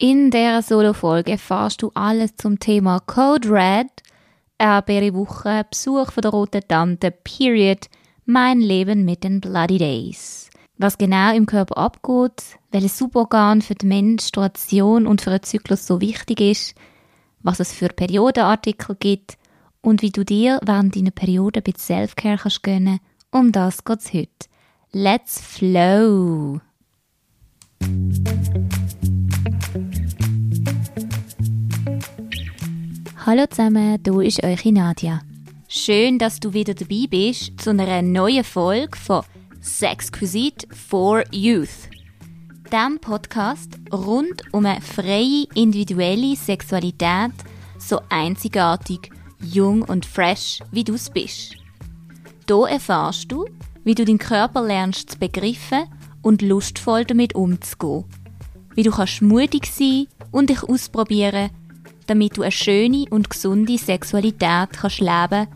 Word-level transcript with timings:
In 0.00 0.30
der 0.30 0.62
Solo-Folge 0.62 1.32
erfährst 1.32 1.82
du 1.82 1.90
alles 1.92 2.36
zum 2.36 2.60
Thema 2.60 3.00
Code 3.00 3.50
Red, 3.50 3.88
Erdbeere-Woche, 4.56 5.66
Besuch 5.68 6.12
von 6.12 6.22
der 6.22 6.30
Roten 6.30 6.62
Tante, 6.68 7.10
Period, 7.10 7.88
mein 8.24 8.60
Leben 8.60 9.04
mit 9.04 9.24
den 9.24 9.40
Bloody 9.40 9.78
Days. 9.78 10.50
Was 10.76 10.98
genau 10.98 11.34
im 11.34 11.46
Körper 11.46 11.76
abgeht, 11.78 12.44
welches 12.70 12.96
Suborgan 12.96 13.60
für 13.60 13.74
die 13.74 13.86
Menstruation 13.86 15.04
und 15.08 15.20
für 15.20 15.30
den 15.30 15.42
Zyklus 15.42 15.88
so 15.88 16.00
wichtig 16.00 16.40
ist, 16.40 16.76
was 17.42 17.58
es 17.58 17.72
für 17.72 17.88
Periodenartikel 17.88 18.94
gibt 19.00 19.36
und 19.80 20.02
wie 20.02 20.10
du 20.10 20.24
dir 20.24 20.60
während 20.64 20.94
deiner 20.94 21.10
Periode 21.10 21.58
ein 21.58 21.64
bisschen 21.64 21.96
Selfcare 21.96 22.38
kannst 22.38 22.62
gönnen, 22.62 23.00
um 23.32 23.50
das 23.50 23.82
geht's 23.82 24.12
heute. 24.12 24.46
Let's 24.92 25.40
flow! 25.40 26.60
Hallo 33.30 33.44
zusammen, 33.46 34.02
du 34.02 34.20
ist 34.20 34.42
eure 34.42 34.72
Nadia. 34.72 35.20
Schön, 35.68 36.18
dass 36.18 36.40
du 36.40 36.54
wieder 36.54 36.72
dabei 36.72 37.04
bist 37.10 37.60
zu 37.60 37.68
einer 37.68 38.00
neuen 38.00 38.42
Folge 38.42 38.96
von 38.96 39.22
Sexquisite 39.60 40.66
for 40.74 41.22
Youth. 41.30 41.90
Dem 42.72 42.98
Podcast 42.98 43.78
rund 43.92 44.44
um 44.52 44.64
eine 44.64 44.80
freie 44.80 45.44
individuelle 45.54 46.36
Sexualität, 46.36 47.32
so 47.78 48.00
einzigartig, 48.08 49.10
jung 49.42 49.82
und 49.82 50.06
fresh, 50.06 50.60
wie 50.72 50.84
du 50.84 50.94
es 50.94 51.10
bist. 51.10 51.54
Hier 52.48 52.66
erfährst 52.66 53.30
du, 53.30 53.44
wie 53.84 53.94
du 53.94 54.06
deinen 54.06 54.16
Körper 54.16 54.62
lernst 54.62 55.10
zu 55.10 55.18
begreifen 55.18 55.84
und 56.22 56.40
lustvoll 56.40 57.04
damit 57.04 57.34
umzugehen. 57.34 58.06
Wie 58.74 58.84
du 58.84 58.90
kannst 58.90 59.20
mutig 59.20 59.66
sein 59.66 60.06
und 60.30 60.48
dich 60.48 60.62
ausprobieren 60.62 61.50
damit 62.08 62.36
du 62.36 62.42
eine 62.42 62.50
schöne 62.50 63.04
und 63.10 63.30
gesunde 63.30 63.78
Sexualität 63.78 64.70
kannst 64.72 65.00
leben 65.00 65.46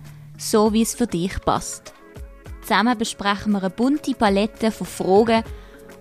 so 0.43 0.73
wie 0.73 0.83
es 0.83 0.95
für 0.95 1.07
dich 1.07 1.41
passt. 1.45 1.95
Zusammen 2.63 2.99
besprechen 2.99 3.53
wir 3.53 3.61
eine 3.61 3.71
bunte 3.71 4.15
Palette 4.15 4.71
von 4.71 4.87
Fragen 4.87 5.45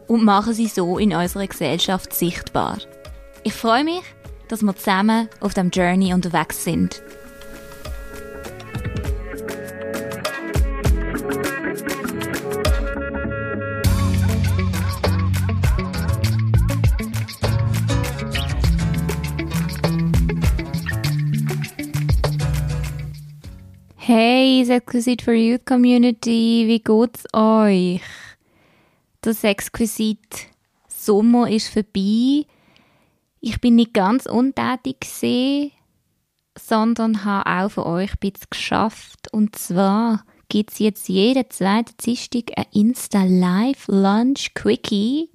und 0.08 0.24
machen 0.24 0.54
sie 0.54 0.68
so 0.68 0.98
in 0.98 1.14
unserer 1.14 1.48
Gesellschaft 1.48 2.14
sichtbar. 2.14 2.78
Ich 3.44 3.54
freue 3.54 3.84
mich, 3.84 4.04
dass 4.48 4.62
wir 4.62 4.76
zusammen 4.76 5.30
auf 5.40 5.54
dem 5.54 5.70
Journey 5.70 6.14
unterwegs 6.14 6.64
sind. 6.64 7.02
Hey, 24.14 24.66
Sexquisite 24.66 25.24
for 25.24 25.34
Youth 25.34 25.64
Community, 25.66 26.66
wie 26.68 26.82
geht's 26.82 27.24
euch? 27.32 28.02
Das 29.22 29.40
Sexquisite 29.40 30.38
Sommer 30.90 31.50
ist 31.50 31.70
vorbei. 31.70 32.46
Ich 33.40 33.62
bin 33.62 33.76
nicht 33.76 33.94
ganz 33.94 34.26
untätig 34.26 35.00
gesehen, 35.00 35.72
sondern 36.60 37.24
habe 37.24 37.50
auch 37.50 37.70
für 37.70 37.86
euch 37.86 38.12
ein 38.12 38.20
bisschen 38.20 38.48
geschafft. 38.50 39.32
Und 39.32 39.56
zwar 39.56 40.26
gibt 40.50 40.74
es 40.74 40.80
jetzt 40.80 41.08
jeden 41.08 41.50
zweiten 41.50 41.96
Dienstag 42.04 42.52
ein 42.58 42.66
Insta 42.74 43.24
Live 43.24 43.88
Lunch 43.88 44.54
Quickie 44.56 45.30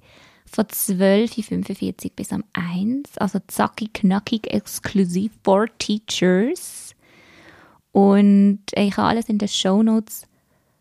von 0.45 0.65
12.45 0.65 2.05
Uhr 2.05 2.11
bis 2.15 2.31
am 2.31 2.43
1. 2.53 3.17
Also 3.17 3.39
zackig, 3.47 3.95
knackig, 3.95 4.53
exklusiv 4.53 5.31
for 5.43 5.65
Teachers. 5.79 6.86
Und 7.97 8.59
ich 8.75 8.95
habe 8.95 9.07
alles 9.07 9.27
in 9.27 9.39
den 9.39 9.47
Show 9.47 9.81
Notes 9.81 10.27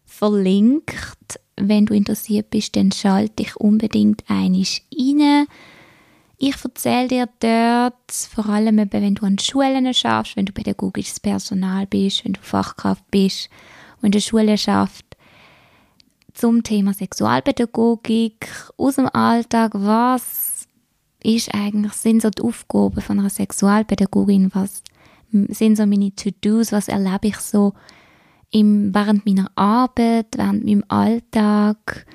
verlinkt. 0.04 1.40
Wenn 1.56 1.86
du 1.86 1.94
interessiert 1.94 2.50
bist, 2.50 2.76
dann 2.76 2.92
schalte 2.92 3.36
dich 3.36 3.56
unbedingt 3.56 4.24
einig 4.28 4.84
rein. 4.94 5.46
Ich 6.36 6.62
erzähle 6.62 7.08
dir 7.08 7.28
dort, 7.40 8.12
vor 8.12 8.50
allem 8.50 8.86
wenn 8.90 9.14
du 9.14 9.24
an 9.24 9.38
Schulen 9.38 9.94
schaffst, 9.94 10.36
wenn 10.36 10.44
du 10.44 10.52
pädagogisches 10.52 11.18
Personal 11.18 11.86
bist, 11.86 12.22
wenn 12.26 12.34
du 12.34 12.40
Fachkraft 12.42 13.10
bist 13.10 13.48
und 14.02 14.08
in 14.08 14.12
der 14.12 14.20
Schule 14.20 14.58
schaffst, 14.58 15.06
zum 16.34 16.64
Thema 16.64 16.92
Sexualpädagogik 16.92 18.46
aus 18.76 18.96
dem 18.96 19.08
Alltag. 19.08 19.72
Was 19.72 20.68
ist 21.22 21.54
eigentlich, 21.54 21.94
sind 21.94 22.20
so 22.20 22.28
die 22.28 22.42
Aufgaben 22.42 23.00
von 23.00 23.18
einer 23.18 23.30
Sexualpädagogin? 23.30 24.50
Was 24.52 24.82
sind 25.30 25.76
so 25.76 25.86
meine 25.86 26.14
To-Dos, 26.14 26.72
was 26.72 26.88
erlebe 26.88 27.28
ich 27.28 27.36
so 27.36 27.72
im, 28.50 28.94
während 28.94 29.26
meiner 29.26 29.50
Arbeit, 29.54 30.36
während 30.36 30.64
meinem 30.64 30.84
Alltag 30.88 32.06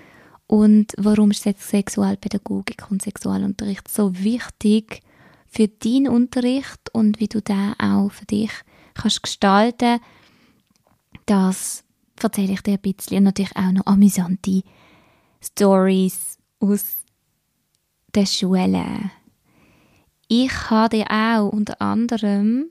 und 0.48 0.94
warum 0.98 1.32
ist 1.32 1.44
Sexualpädagogik 1.44 2.90
und 2.90 3.02
Sexualunterricht 3.02 3.88
so 3.88 4.18
wichtig 4.18 5.02
für 5.48 5.68
deinen 5.68 6.08
Unterricht 6.10 6.94
und 6.94 7.20
wie 7.20 7.28
du 7.28 7.42
den 7.42 7.74
auch 7.80 8.12
für 8.12 8.26
dich 8.26 8.52
kannst 8.94 9.24
gestalten. 9.24 10.00
Das 11.26 11.84
erzähle 12.22 12.54
ich 12.54 12.62
dir 12.62 12.74
ein 12.74 12.80
bisschen 12.82 13.20
und 13.20 13.24
natürlich 13.26 13.56
auch 13.56 13.72
noch 13.72 13.86
amüsante 13.86 14.64
Stories 15.42 16.38
aus 16.60 16.86
der 18.14 18.26
Schule. 18.26 19.12
Ich 20.28 20.70
habe 20.70 20.98
dir 20.98 21.06
auch 21.10 21.50
unter 21.50 21.82
anderem 21.82 22.70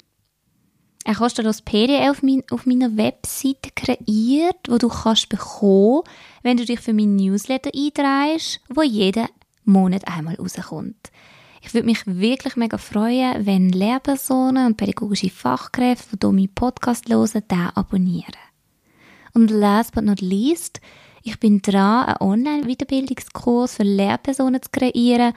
er 1.05 1.15
kostet 1.15 1.47
das 1.47 1.63
PDF 1.63 2.11
auf, 2.11 2.23
mein, 2.23 2.43
auf 2.51 2.67
meiner 2.67 2.97
Webseite 2.97 3.71
kreiert, 3.75 4.69
wo 4.69 4.77
du 4.77 4.89
kannst 4.89 5.29
bekommen, 5.29 6.03
wenn 6.43 6.57
du 6.57 6.65
dich 6.65 6.81
für 6.81 6.93
meinen 6.93 7.17
Newsletter 7.17 7.71
einträgst, 7.75 8.61
wo 8.69 8.83
jeden 8.83 9.27
Monat 9.65 10.07
einmal 10.07 10.35
rauskommt. 10.35 11.11
Ich 11.63 11.75
würde 11.75 11.87
mich 11.87 12.07
wirklich 12.07 12.57
mega 12.57 12.79
freuen, 12.79 13.47
wenn 13.47 13.71
Lehrpersonen 13.71 14.67
und 14.67 14.77
pädagogische 14.77 15.31
Fachkräfte, 15.31 16.17
die 16.17 16.27
meinen 16.27 16.55
Podcast 16.55 17.09
hören, 17.09 17.43
den 17.51 17.71
abonnieren. 17.75 18.35
Und 19.35 19.51
last 19.51 19.95
but 19.95 20.05
not 20.05 20.21
least, 20.21 20.81
ich 21.23 21.39
bin 21.39 21.61
dran, 21.61 22.07
einen 22.07 22.17
Online-Weiterbildungskurs 22.21 23.77
für 23.77 23.83
Lehrpersonen 23.83 24.63
zu 24.63 24.71
kreieren. 24.73 25.35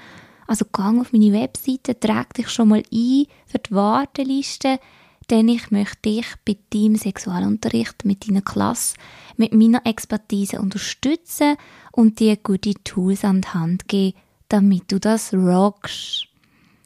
Also 0.48 0.66
gang 0.66 1.02
auf 1.02 1.12
meine 1.12 1.34
Webseite, 1.34 2.00
trag 2.00 2.34
dich 2.34 2.50
schon 2.50 2.70
mal 2.70 2.84
ein 2.92 3.26
für 3.46 3.60
die 3.60 3.72
Warteliste 3.72 4.80
denn 5.30 5.48
ich 5.48 5.72
möchte 5.72 6.10
dich 6.10 6.26
bei 6.46 6.58
deinem 6.72 6.96
Sexualunterricht 6.96 8.06
mit 8.06 8.28
deiner 8.28 8.42
Klasse, 8.42 8.96
mit 9.38 9.54
meiner 9.54 9.86
Expertise 9.86 10.60
unterstützen 10.60 11.56
und 11.92 12.20
dir 12.20 12.38
gute 12.38 12.74
Tools 12.84 13.24
an 13.24 13.42
die 13.42 13.48
Hand 13.48 13.88
geben, 13.88 14.18
damit 14.50 14.92
du 14.92 15.00
das 15.00 15.34
rockst. 15.34 16.28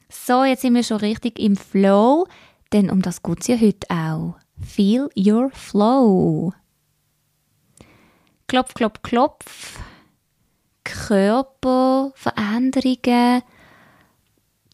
So, 0.08 0.44
jetzt 0.44 0.62
sind 0.62 0.74
wir 0.74 0.82
schon 0.82 0.98
richtig 0.98 1.38
im 1.38 1.56
Flow, 1.56 2.26
denn 2.72 2.90
um 2.90 3.02
das 3.02 3.22
geht 3.22 3.40
es 3.40 3.46
ja 3.48 3.60
heute 3.60 3.90
auch. 3.90 4.36
Feel 4.60 5.08
your 5.16 5.50
flow. 5.50 6.52
Klopf, 8.46 8.74
klopf, 8.74 9.02
klopf. 9.02 9.80
Körperveränderungen 10.84 13.42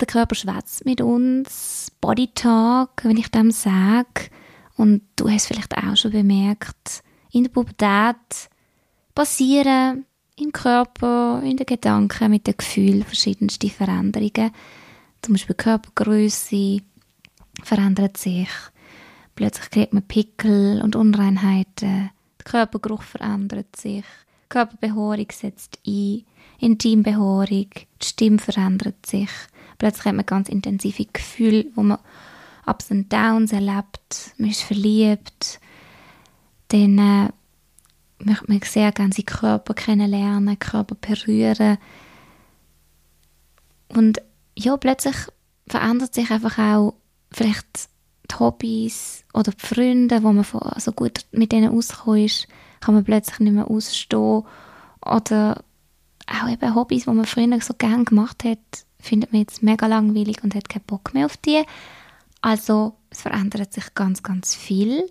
der 0.00 0.06
Körper 0.06 0.34
schwätzt 0.34 0.84
mit 0.84 1.00
uns, 1.00 1.92
Body 2.00 2.28
Talk, 2.34 3.04
wenn 3.04 3.16
ich 3.16 3.30
dem 3.30 3.50
sage. 3.50 4.30
Und 4.76 5.02
du 5.16 5.28
hast 5.28 5.46
vielleicht 5.46 5.76
auch 5.76 5.96
schon 5.96 6.10
bemerkt, 6.10 7.02
in 7.30 7.44
der 7.44 7.50
Pubertät 7.50 8.48
passieren 9.14 10.06
im 10.36 10.52
Körper, 10.52 11.40
in 11.44 11.56
den 11.56 11.66
Gedanken, 11.66 12.30
mit 12.30 12.46
den 12.46 12.56
Gefühlen 12.56 13.04
verschiedenste 13.04 13.68
Veränderungen. 13.68 14.50
Zum 15.22 15.34
Beispiel 15.34 15.54
Körpergröße 15.54 16.80
verändert 17.62 18.16
sich. 18.16 18.48
Plötzlich 19.36 19.70
kriegt 19.70 19.92
man 19.92 20.02
Pickel 20.02 20.80
und 20.82 20.96
Unreinheiten. 20.96 22.10
Der 22.38 22.44
Körpergeruch 22.44 23.02
verändert 23.02 23.76
sich. 23.76 24.04
Körperbehaarung 24.48 25.26
setzt 25.32 25.78
ein. 25.86 26.24
Intimbehaarung. 26.58 27.70
Die 27.70 28.06
Stimme 28.06 28.38
verändert 28.38 29.06
sich. 29.06 29.30
Plötzlich 29.78 30.04
hat 30.04 30.14
man 30.14 30.26
ganz 30.26 30.48
intensive 30.48 31.06
Gefühle, 31.12 31.66
wo 31.74 31.82
man 31.82 31.98
Ups 32.66 32.90
und 32.90 33.12
Downs 33.12 33.52
erlebt, 33.52 34.32
man 34.38 34.50
ist 34.50 34.62
verliebt. 34.62 35.60
Dann 36.68 36.98
äh, 36.98 37.28
möchte 38.24 38.44
man 38.48 38.60
sehr 38.62 38.92
gerne 38.92 39.12
seinen 39.12 39.26
Körper 39.26 39.74
kennenlernen, 39.74 40.58
Körper 40.58 40.94
berühren. 40.94 41.78
Und 43.88 44.20
ja, 44.56 44.76
plötzlich 44.76 45.16
verändert 45.66 46.14
sich 46.14 46.30
einfach 46.30 46.58
auch 46.58 46.94
vielleicht 47.30 47.88
die 48.30 48.38
Hobbys 48.38 49.24
oder 49.34 49.52
die 49.52 49.66
Freunde, 49.66 50.22
wo 50.22 50.32
man 50.32 50.46
so 50.78 50.92
gut 50.92 51.26
mit 51.32 51.52
denen 51.52 51.76
ausgekommen 51.76 52.30
kann 52.80 52.94
man 52.94 53.04
plötzlich 53.04 53.40
nicht 53.40 53.52
mehr 53.52 53.70
ausstehen. 53.70 54.42
Oder 55.04 55.64
auch 56.26 56.48
eben 56.48 56.74
Hobbys, 56.74 57.04
die 57.04 57.10
man 57.10 57.24
früher 57.24 57.60
so 57.60 57.74
gerne 57.74 58.04
gemacht 58.04 58.44
hat, 58.44 58.58
findet 59.04 59.32
man 59.32 59.42
jetzt 59.42 59.62
mega 59.62 59.86
langweilig 59.86 60.42
und 60.42 60.54
hat 60.54 60.68
keinen 60.68 60.84
Bock 60.84 61.14
mehr 61.14 61.26
auf 61.26 61.36
die. 61.36 61.62
Also 62.40 62.94
es 63.10 63.22
verändert 63.22 63.72
sich 63.72 63.94
ganz, 63.94 64.22
ganz 64.22 64.54
viel. 64.54 65.10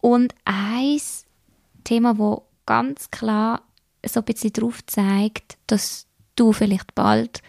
Und 0.00 0.34
ein 0.44 1.00
Thema, 1.84 2.18
wo 2.18 2.44
ganz 2.66 3.10
klar 3.10 3.62
so 4.04 4.20
ein 4.20 4.24
bisschen 4.24 4.52
darauf 4.52 4.84
zeigt, 4.86 5.56
dass 5.66 6.06
du 6.34 6.52
vielleicht 6.52 6.94
bald 6.94 7.42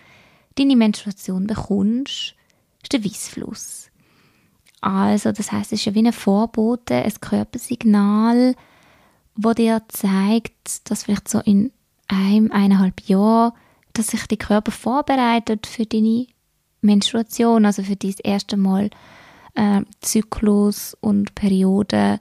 deine 0.56 0.76
Menstruation 0.76 1.48
bekommst, 1.48 2.36
ist 2.82 2.94
der 2.94 3.04
Weissfluss. 3.04 3.90
Also, 4.82 5.32
das 5.32 5.52
heißt, 5.52 5.74
es 5.74 5.80
ist 5.80 5.86
ja 5.86 5.94
wie 5.96 6.06
ein 6.06 6.14
Vorbote, 6.14 6.96
ein 6.96 7.20
Körpersignal, 7.20 8.56
wo 9.36 9.54
dir 9.54 9.82
zeigt, 9.90 10.90
dass 10.90 11.04
vielleicht 11.04 11.28
so 11.28 11.40
in 11.40 11.72
einem, 12.08 12.52
eineinhalb 12.52 13.02
Jahren, 13.02 13.54
dass 13.98 14.08
sich 14.08 14.26
der 14.28 14.38
Körper 14.38 14.72
vorbereitet 14.72 15.68
für 15.68 15.86
deine 15.86 16.28
Menstruation, 16.82 17.66
also 17.66 17.84
für 17.84 17.96
das 17.96 18.20
erste 18.20 18.58
Mal 18.58 18.90
äh, 19.56 19.82
Zyklus 20.02 20.96
und 21.02 21.36
Periode, 21.36 22.20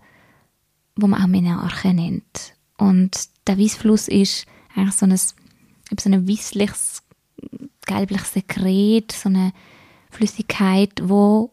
wo 0.96 1.06
man 1.06 1.22
auch 1.22 1.26
Menarche 1.26 1.92
nennt. 1.92 2.54
Und 2.78 3.28
der 3.46 3.58
Weissfluss 3.58 4.08
ist 4.08 4.46
eigentlich 4.74 4.94
so 4.94 5.06
ein, 5.06 5.16
so 5.16 6.10
ein 6.10 6.28
weissliches, 6.28 7.02
gelbliches 7.86 8.32
Sekret, 8.32 9.12
so 9.12 9.28
eine 9.28 9.52
Flüssigkeit, 10.10 10.92
wo 11.02 11.52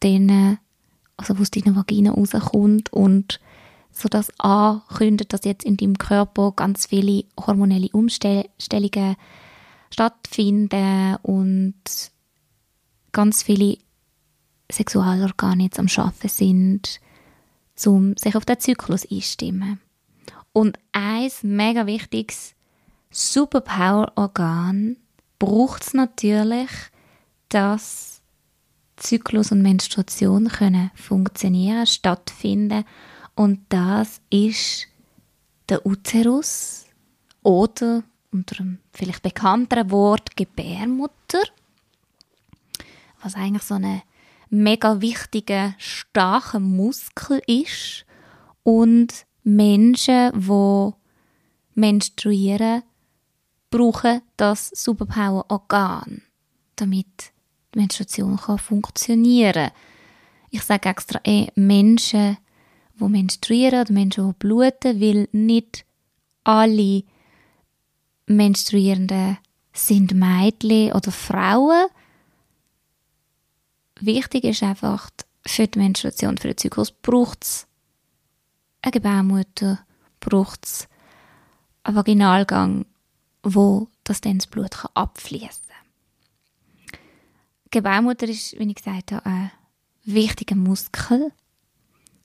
dann, 0.00 0.58
also 1.16 1.34
aus 1.34 1.50
deiner 1.50 1.76
Vagina 1.76 2.12
rauskommt 2.12 2.92
und 2.92 3.40
so 3.90 4.08
das 4.08 4.28
ankündigt, 4.38 5.32
dass 5.32 5.44
jetzt 5.44 5.64
in 5.64 5.76
deinem 5.76 5.96
Körper 5.96 6.52
ganz 6.52 6.86
viele 6.86 7.24
hormonelle 7.38 7.88
Umstellungen 7.92 9.16
stattfinden 9.94 11.16
und 11.22 11.74
ganz 13.12 13.44
viele 13.44 13.78
Sexualorgane 14.70 15.64
jetzt 15.64 15.78
am 15.78 15.86
Schaffen 15.86 16.28
sind, 16.28 17.00
um 17.86 18.16
sich 18.16 18.34
auf 18.34 18.44
den 18.44 18.58
Zyklus 18.58 19.08
einzustimmen. 19.08 19.80
Und 20.52 20.80
ein 20.90 21.30
mega 21.42 21.86
wichtiges 21.86 22.56
Superpower-Organ 23.10 24.96
braucht 25.38 25.82
es 25.84 25.94
natürlich, 25.94 26.70
dass 27.48 28.20
Zyklus 28.96 29.52
und 29.52 29.62
Menstruation 29.62 30.48
können 30.48 30.90
funktionieren, 30.96 31.86
stattfinden 31.86 32.84
und 33.36 33.60
das 33.68 34.20
ist 34.30 34.88
der 35.68 35.86
Uterus 35.86 36.86
oder 37.44 38.02
unter 38.34 38.60
einem 38.60 38.78
vielleicht 38.92 39.22
bekannteren 39.22 39.90
Wort 39.90 40.36
Gebärmutter, 40.36 41.42
was 43.22 43.36
eigentlich 43.36 43.62
so 43.62 43.74
eine 43.74 44.02
mega 44.50 45.00
wichtiger, 45.00 45.74
starker 45.78 46.60
Muskel 46.60 47.40
ist. 47.46 48.04
Und 48.62 49.26
Menschen, 49.42 50.32
die 50.34 50.90
menstruieren, 51.74 52.82
brauchen 53.70 54.22
das 54.36 54.68
Superpower-Organ, 54.74 56.22
damit 56.76 57.32
die 57.74 57.78
Menstruation 57.78 58.36
kann 58.36 58.58
funktionieren. 58.58 59.70
Ich 60.50 60.62
sage 60.62 60.88
extra 60.88 61.20
eh 61.24 61.48
Menschen, 61.54 62.38
die 63.00 63.08
menstruieren 63.08 63.80
oder 63.80 63.92
Menschen, 63.92 64.28
die 64.28 64.34
bluten, 64.38 65.00
weil 65.00 65.28
nicht 65.32 65.84
alle 66.44 67.02
Menstruierenden 68.26 69.38
sind 69.72 70.14
Mädchen 70.14 70.92
oder 70.92 71.10
Frauen. 71.10 71.86
Wichtig 74.00 74.44
ist 74.44 74.62
einfach, 74.62 75.10
für 75.46 75.66
die 75.66 75.78
Menstruation, 75.78 76.38
für 76.38 76.48
den 76.48 76.56
Zyklus 76.56 76.90
braucht 76.90 77.44
es 77.44 77.66
eine 78.82 78.92
Gebärmutter, 78.92 79.84
braucht 80.20 80.64
es 80.64 80.88
einen 81.82 81.96
Vaginalgang, 81.96 82.86
wo 83.42 83.88
das 84.04 84.20
dann 84.20 84.38
das 84.38 84.46
Blut 84.46 84.84
abfließen 84.94 85.48
kann. 85.48 87.00
Gebärmutter 87.70 88.28
ist, 88.28 88.58
wie 88.58 88.68
ich 88.68 88.76
gesagt 88.76 89.12
habe, 89.12 89.26
ein 89.26 89.50
wichtiger 90.04 90.56
Muskel 90.56 91.32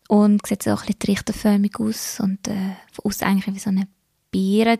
und 0.07 0.45
sieht 0.45 0.63
so 0.63 0.71
ein 0.71 0.75
bisschen 0.77 0.99
trichterförmig 0.99 1.79
aus 1.79 2.19
und 2.19 2.47
äh, 2.47 2.75
von 2.91 3.11
eigentlich 3.21 3.55
wie 3.55 3.59
so 3.59 3.69
eine 3.69 3.87
Beere, 4.31 4.79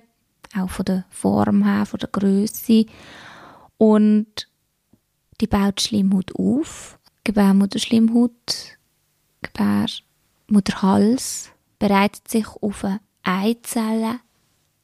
auch 0.55 0.69
von 0.69 0.85
der 0.85 1.05
Form 1.09 1.63
her, 1.63 1.85
von 1.85 1.99
der 1.99 2.09
Größe. 2.09 2.85
Und 3.77 4.47
die 5.41 5.47
baut 5.47 5.81
Schleimhaut 5.81 6.33
auf, 6.35 6.99
Gebärmutterschleimhaut, 7.23 8.77
Gebärmutterhals 9.41 11.51
bereitet 11.77 12.27
sich 12.27 12.47
auf 12.47 12.83
eine 12.83 12.99
Eizelle 13.23 14.19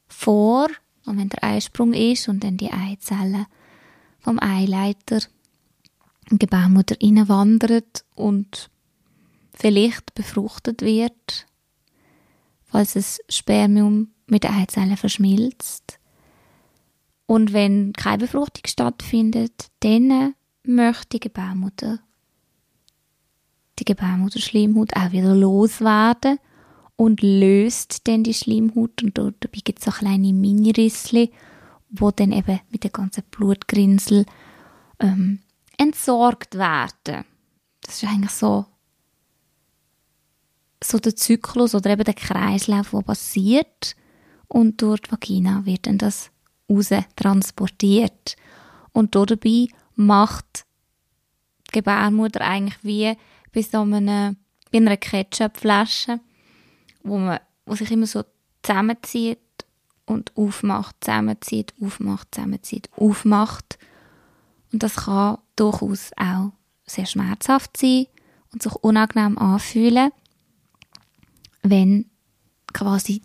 vor 0.07 0.67
und 1.05 1.17
wenn 1.17 1.29
der 1.29 1.43
Eisprung 1.43 1.93
ist 1.93 2.29
und 2.29 2.43
dann 2.43 2.57
die 2.57 2.71
Eizelle 2.71 3.47
vom 4.19 4.39
Eileiter 4.39 5.19
in 6.29 6.39
die 6.39 6.47
Gebärmutter 6.47 6.95
wandert 7.27 8.05
und 8.15 8.69
vielleicht 9.53 10.15
befruchtet 10.15 10.81
wird, 10.81 11.45
falls 12.75 12.91
das 12.91 13.19
Spermium 13.29 14.09
mit 14.27 14.43
der 14.43 14.51
Eizelle 14.51 14.97
verschmilzt. 14.97 15.97
Und 17.25 17.53
wenn 17.53 17.93
keine 17.93 18.17
Befruchtung 18.17 18.63
stattfindet, 18.67 19.67
dann 19.79 20.33
möchte 20.63 21.07
die 21.11 21.19
Gebärmutter 21.21 21.99
die 23.79 23.85
Gebärmutterschleimhaut 23.85 24.93
auch 24.95 25.11
wieder 25.13 25.33
loswerden 25.33 26.37
und 26.97 27.21
löst 27.21 28.07
dann 28.09 28.23
die 28.23 28.33
Schleimhaut 28.33 29.03
und 29.03 29.17
dabei 29.17 29.59
gibt 29.63 29.79
es 29.79 29.85
so 29.85 29.91
kleine 29.91 30.33
Mini-Rissli, 30.33 31.31
wo 31.89 32.11
dann 32.11 32.33
eben 32.33 32.59
mit 32.71 32.83
der 32.83 32.91
ganzen 32.91 33.23
Blutgrinsel 33.31 34.25
ähm, 34.99 35.39
entsorgt 35.77 36.55
werden. 36.55 37.25
Das 37.81 38.01
ist 38.01 38.09
eigentlich 38.09 38.31
so 38.31 38.65
so 40.83 40.99
der 40.99 41.15
Zyklus 41.15 41.75
oder 41.75 41.91
eben 41.91 42.03
der 42.03 42.13
Kreislauf, 42.13 42.91
der 42.91 43.01
passiert 43.01 43.95
und 44.47 44.81
durch 44.81 45.01
die 45.01 45.11
Vagina 45.11 45.65
wird 45.65 45.87
dann 45.87 45.97
das 45.97 46.31
raus 46.69 46.89
transportiert. 47.15 48.35
Und 48.91 49.15
dabei 49.15 49.67
macht 49.95 50.65
die 51.67 51.79
Gebärmutter 51.79 52.41
eigentlich 52.41 52.77
wie 52.83 53.17
bei 53.53 53.61
so 53.61 53.81
einer, 53.81 54.35
bei 54.71 54.77
einer 54.77 54.97
Ketchupflasche, 54.97 56.19
wo, 57.03 57.17
man, 57.17 57.39
wo 57.65 57.75
sich 57.75 57.91
immer 57.91 58.07
so 58.07 58.23
zusammenzieht 58.63 59.39
und 60.05 60.35
aufmacht, 60.35 60.95
zusammenzieht, 61.01 61.73
aufmacht, 61.81 62.33
zusammenzieht, 62.33 62.89
aufmacht. 62.95 63.77
Und 64.71 64.83
das 64.83 64.95
kann 64.95 65.37
durchaus 65.55 66.11
auch 66.17 66.51
sehr 66.85 67.05
schmerzhaft 67.05 67.77
sein 67.77 68.07
und 68.51 68.61
sich 68.61 68.73
unangenehm 68.75 69.37
anfühlen 69.37 70.11
wenn 71.69 72.09
quasi 72.73 73.21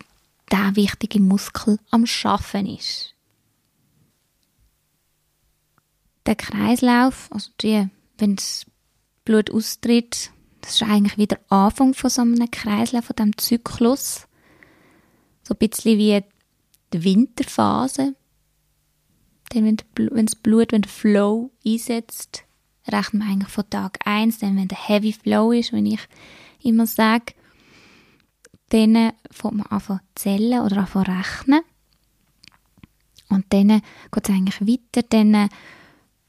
der 0.51 0.75
wichtige 0.75 1.19
Muskel 1.19 1.79
am 1.89 2.05
Schaffen 2.05 2.65
ist. 2.65 3.15
Der 6.25 6.35
Kreislauf, 6.35 7.29
also 7.31 7.51
die, 7.61 7.87
wenn 8.17 8.35
das 8.35 8.65
Blut 9.25 9.51
austritt, 9.51 10.31
das 10.61 10.75
ist 10.75 10.83
eigentlich 10.83 11.17
wieder 11.17 11.37
der 11.37 11.51
Anfang 11.51 11.93
von 11.93 12.09
so 12.09 12.21
einem 12.21 12.51
Kreislauf, 12.51 13.05
von 13.05 13.15
diesem 13.15 13.37
Zyklus. 13.37 14.27
So 15.43 15.55
ein 15.55 15.57
bisschen 15.57 15.97
wie 15.97 16.23
die 16.93 17.03
Winterphase. 17.03 18.15
Denn 19.53 19.65
wenn, 19.65 19.77
wenn 20.11 20.27
das 20.27 20.35
Blut, 20.35 20.71
wenn 20.71 20.83
der 20.83 20.91
Flow 20.91 21.51
einsetzt, 21.65 22.43
rechnen 22.87 23.23
wir 23.23 23.31
eigentlich 23.31 23.51
von 23.51 23.69
Tag 23.69 23.99
1, 24.05 24.39
dann 24.39 24.57
wenn 24.57 24.67
der 24.67 24.87
Heavy 24.87 25.13
Flow 25.13 25.51
ist, 25.51 25.73
wenn 25.73 25.85
ich 25.85 25.99
immer 26.61 26.85
sage, 26.85 27.33
dann 28.71 29.13
fängt 29.29 29.55
man 29.55 29.67
an 29.67 29.81
zu 29.81 29.99
zählen 30.15 30.61
oder 30.61 30.77
an 30.77 30.87
zu 30.87 30.99
rechnen. 30.99 31.61
Und 33.29 33.45
dann 33.49 33.81
geht 34.11 34.29
es 34.29 34.29
eigentlich 34.29 34.61
weiter, 34.61 35.07
dann 35.07 35.49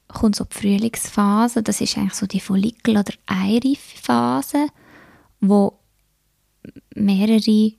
kommt 0.09 0.37
so 0.37 0.45
die 0.45 0.57
Frühlingsphase, 0.57 1.63
das 1.63 1.81
ist 1.81 1.97
eigentlich 1.97 2.15
so 2.15 2.27
die 2.27 2.41
Follikel- 2.41 2.99
oder 2.99 3.13
Eireifphase, 3.27 4.69
wo 5.41 5.79
mehrere 6.95 7.73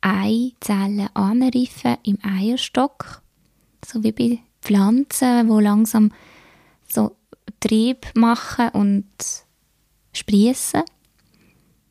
Eizellen 0.00 1.08
anreifen 1.14 1.96
im 2.04 2.18
Eierstock, 2.22 3.22
so 3.84 4.02
wie 4.02 4.12
bei 4.12 4.38
Pflanzen, 4.62 5.48
wo 5.48 5.60
langsam 5.60 6.12
so 6.88 7.16
Trieb 7.60 8.06
machen 8.14 8.70
und 8.70 9.06
sprießen. 10.14 10.82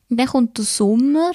Dann 0.09 0.27
kommt 0.27 0.57
der 0.57 0.65
Sommer, 0.65 1.31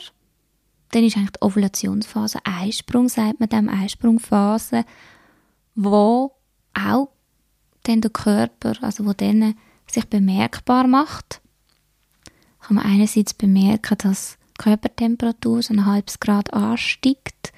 dann 0.94 1.04
ist 1.04 1.16
eigentlich 1.16 1.32
die 1.32 1.42
Ovulationsphase, 1.42 2.38
Eisprung, 2.44 3.08
sagt 3.08 3.40
man 3.40 3.48
dem 3.48 3.68
Eisprungphase, 3.68 4.84
wo 5.74 6.32
auch 6.72 7.08
dann 7.82 8.00
der 8.00 8.10
Körper, 8.10 8.74
also 8.80 9.04
wo 9.04 9.12
dann 9.12 9.54
sich 9.90 10.06
bemerkbar 10.06 10.86
macht, 10.86 11.40
kann 12.60 12.76
man 12.76 12.86
einerseits 12.86 13.34
bemerken, 13.34 13.98
dass 13.98 14.38
die 14.56 14.62
Körpertemperatur 14.62 15.62
so 15.62 15.74
ein 15.74 15.84
halbes 15.84 16.20
Grad 16.20 16.52
ansteigt, 16.54 17.52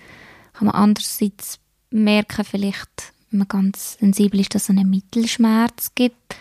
kann 0.54 0.66
man 0.66 0.74
andererseits 0.74 1.60
merken, 1.90 2.44
vielleicht, 2.44 3.12
wenn 3.30 3.40
man 3.40 3.48
ganz 3.48 3.98
sensibel 4.00 4.40
ist, 4.40 4.54
dass 4.54 4.64
es 4.64 4.70
einen 4.70 4.88
Mittelschmerz 4.88 5.92
gibt. 5.94 6.36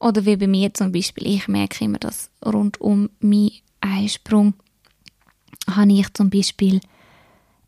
Oder 0.00 0.24
wie 0.24 0.36
bei 0.36 0.46
mir 0.46 0.72
zum 0.72 0.90
Beispiel, 0.90 1.26
ich 1.26 1.48
merke 1.48 1.84
immer, 1.84 1.98
dass 1.98 2.30
rund 2.44 2.80
um 2.80 3.10
meinen 3.20 3.52
Einsprung 3.80 4.54
habe 5.68 5.92
ich 5.92 6.12
zum 6.12 6.30
Beispiel 6.30 6.80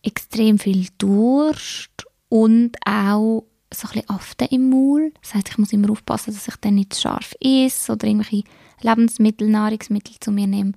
extrem 0.03 0.59
viel 0.59 0.87
Durst 0.99 2.07
und 2.29 2.77
auch 2.85 3.45
so 3.75 3.89
ein 3.89 3.95
bisschen 3.95 4.11
Aften 4.11 4.49
im 4.51 4.71
Maul. 4.71 5.13
Das 5.23 5.35
heißt, 5.35 5.49
ich 5.49 5.59
muss 5.59 5.73
immer 5.73 5.91
aufpassen, 5.91 6.33
dass 6.33 6.49
ich 6.49 6.57
dann 6.57 6.77
nicht 6.77 6.99
scharf 6.99 7.35
esse 7.41 7.93
oder 7.93 8.07
irgendwelche 8.07 8.45
Lebensmittel, 8.81 9.49
Nahrungsmittel 9.49 10.17
zu 10.21 10.31
mir 10.31 10.47
nehme, 10.47 10.73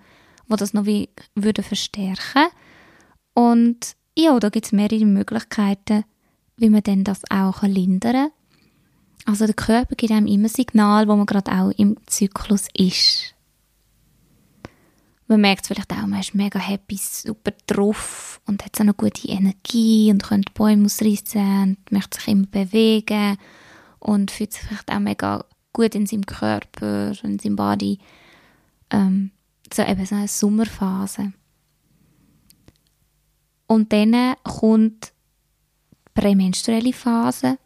wo 0.47 0.55
das 0.55 0.73
noch 0.73 0.85
wie 0.85 1.09
würde 1.35 1.63
verstärken. 1.63 2.47
Und 3.33 3.95
ja, 4.17 4.39
da 4.39 4.49
gibt 4.49 4.65
es 4.65 4.71
mehrere 4.71 5.05
Möglichkeiten, 5.05 6.03
wie 6.57 6.69
man 6.69 6.83
denn 6.83 7.03
das 7.03 7.21
auch 7.29 7.63
lindern 7.63 8.13
kann. 8.13 8.31
Also 9.25 9.45
der 9.45 9.55
Körper 9.55 9.95
gibt 9.95 10.11
einem 10.11 10.27
immer 10.27 10.49
Signal, 10.49 11.07
wo 11.07 11.15
man 11.15 11.25
gerade 11.25 11.51
auch 11.51 11.71
im 11.77 11.97
Zyklus 12.07 12.67
ist. 12.75 13.35
Man 15.29 15.41
merkt 15.41 15.62
es 15.62 15.67
vielleicht 15.67 15.91
auch, 15.93 16.07
man 16.07 16.21
ist 16.21 16.33
mega 16.33 16.57
happy, 16.57 16.98
super 16.98 17.51
drauf 17.67 18.41
und 18.48 18.65
hat 18.65 18.75
so 18.75 18.81
eine 18.81 18.95
gute 18.95 19.27
Energie 19.27 20.09
und 20.09 20.24
könnte 20.24 20.51
Bäume 20.53 20.86
ausreißen 20.86 21.62
und 21.77 21.91
möchte 21.91 22.17
sich 22.17 22.29
immer 22.29 22.48
bewegen 22.48 23.38
und 24.00 24.31
fühlt 24.31 24.53
sich 24.53 24.63
vielleicht 24.63 24.91
auch 24.91 24.98
mega 24.98 25.45
gut 25.71 25.93
in 25.93 26.07
seinem 26.07 26.25
Körper 26.25 27.13
in 27.24 27.38
seinem 27.38 27.55
Body. 27.55 28.00
Ähm, 28.89 29.29
so 29.71 29.83
eben 29.83 30.03
so 30.03 30.15
eine 30.15 30.27
Sommerphase. 30.27 31.33
Und 33.67 33.93
dann 33.93 34.33
kommt 34.41 35.13
die 36.07 36.21
prämenstruelle 36.21 36.91
Phase. 36.91 37.59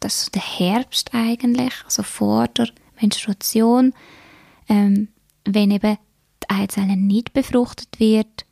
Das 0.00 0.22
ist 0.22 0.34
der 0.34 0.42
Herbst 0.42 1.10
eigentlich, 1.12 1.72
also 1.84 2.02
vor 2.02 2.48
der 2.48 2.68
Menstruation. 3.00 3.94
Ähm, 4.68 5.06
wenn 5.44 5.70
eben 5.70 5.96
die 6.42 6.50
Eizelle 6.50 6.96
nicht 6.96 7.32
befruchtet 7.32 8.00
wird. 8.00 8.46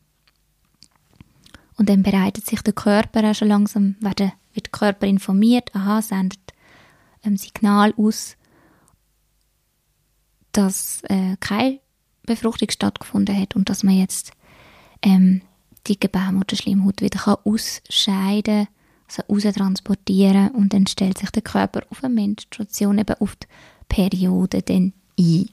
Und 1.76 1.88
dann 1.88 2.02
bereitet 2.02 2.46
sich 2.46 2.60
der 2.62 2.72
Körper 2.72 3.30
auch 3.30 3.34
schon 3.34 3.48
langsam, 3.48 3.96
wird 4.00 4.20
der 4.20 4.32
Körper 4.72 5.06
informiert, 5.06 5.74
aha, 5.74 6.02
sendet 6.02 6.40
ein 7.22 7.36
Signal 7.36 7.94
aus, 7.96 8.36
dass 10.52 11.02
äh, 11.04 11.36
keine 11.38 11.80
Befruchtung 12.26 12.70
stattgefunden 12.70 13.40
hat 13.40 13.54
und 13.54 13.68
dass 13.68 13.84
man 13.84 13.96
jetzt 13.96 14.32
ähm, 15.02 15.42
die 15.86 15.98
Gebärmutterschleimhaut 15.98 17.00
wieder 17.00 17.20
kann 17.20 17.38
ausscheiden 17.44 18.66
kann, 18.66 18.68
also 19.08 19.22
raustransportieren 19.28 20.50
und 20.50 20.72
dann 20.72 20.86
stellt 20.86 21.18
sich 21.18 21.30
der 21.30 21.42
Körper 21.42 21.82
auf 21.90 22.04
eine 22.04 22.14
Menstruation, 22.14 22.98
eben 22.98 23.16
auf 23.20 23.36
die 23.36 23.46
Periode 23.88 24.62
dann 24.62 24.92
ein. 25.18 25.48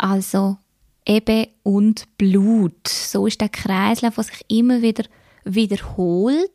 Also 0.00 0.56
eben 1.04 1.46
und 1.62 2.16
Blut. 2.16 2.88
So 2.88 3.26
ist 3.26 3.40
der 3.42 3.50
Kreislauf, 3.50 4.14
der 4.14 4.24
sich 4.24 4.44
immer 4.48 4.80
wieder 4.80 5.04
wiederholt. 5.44 6.50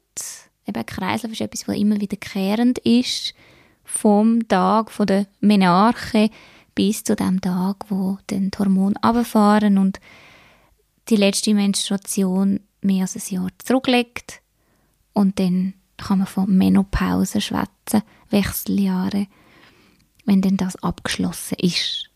Eben 0.65 0.85
Kreislauf 0.85 1.31
ist 1.31 1.41
etwas, 1.41 1.67
was 1.67 1.77
immer 1.77 2.01
wiederkehrend 2.01 2.79
ist. 2.79 3.35
Vom 3.83 4.47
Tag 4.47 4.89
von 4.89 5.05
der 5.05 5.27
Menarche 5.41 6.31
bis 6.73 7.03
zu 7.03 7.15
dem 7.15 7.39
Tag, 7.39 7.85
wo 7.89 8.17
dann 8.27 8.49
die 8.49 8.57
Hormone 8.57 8.95
runterfahren 9.05 9.77
und 9.77 9.99
die 11.09 11.15
letzte 11.15 11.53
Menstruation 11.53 12.61
mehr 12.81 13.03
als 13.03 13.15
ein 13.15 13.35
Jahr 13.35 13.49
zurücklegt. 13.63 14.41
Und 15.13 15.39
dann 15.39 15.75
kann 15.97 16.17
man 16.17 16.27
von 16.27 16.49
Menopause 16.49 17.41
schwätzen, 17.41 18.01
Wechseljahre, 18.31 19.27
wenn 20.25 20.41
dann 20.41 20.57
das 20.57 20.75
abgeschlossen 20.77 21.57
ist. 21.59 22.09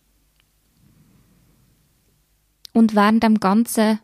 Und 2.79 2.95
während 2.95 3.23
dem 3.23 3.41
ganzen 3.41 3.99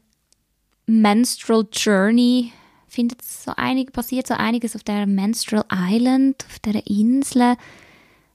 Menstrual 0.85 1.65
Journey 1.71 2.51
findet 2.89 3.21
so 3.21 3.53
einig, 3.55 3.93
passiert 3.93 4.27
so 4.27 4.33
einiges 4.33 4.75
auf 4.75 4.83
der 4.83 5.07
Menstrual 5.07 5.63
Island, 5.71 6.43
auf 6.45 6.59
der 6.59 6.85
Insel, 6.85 7.55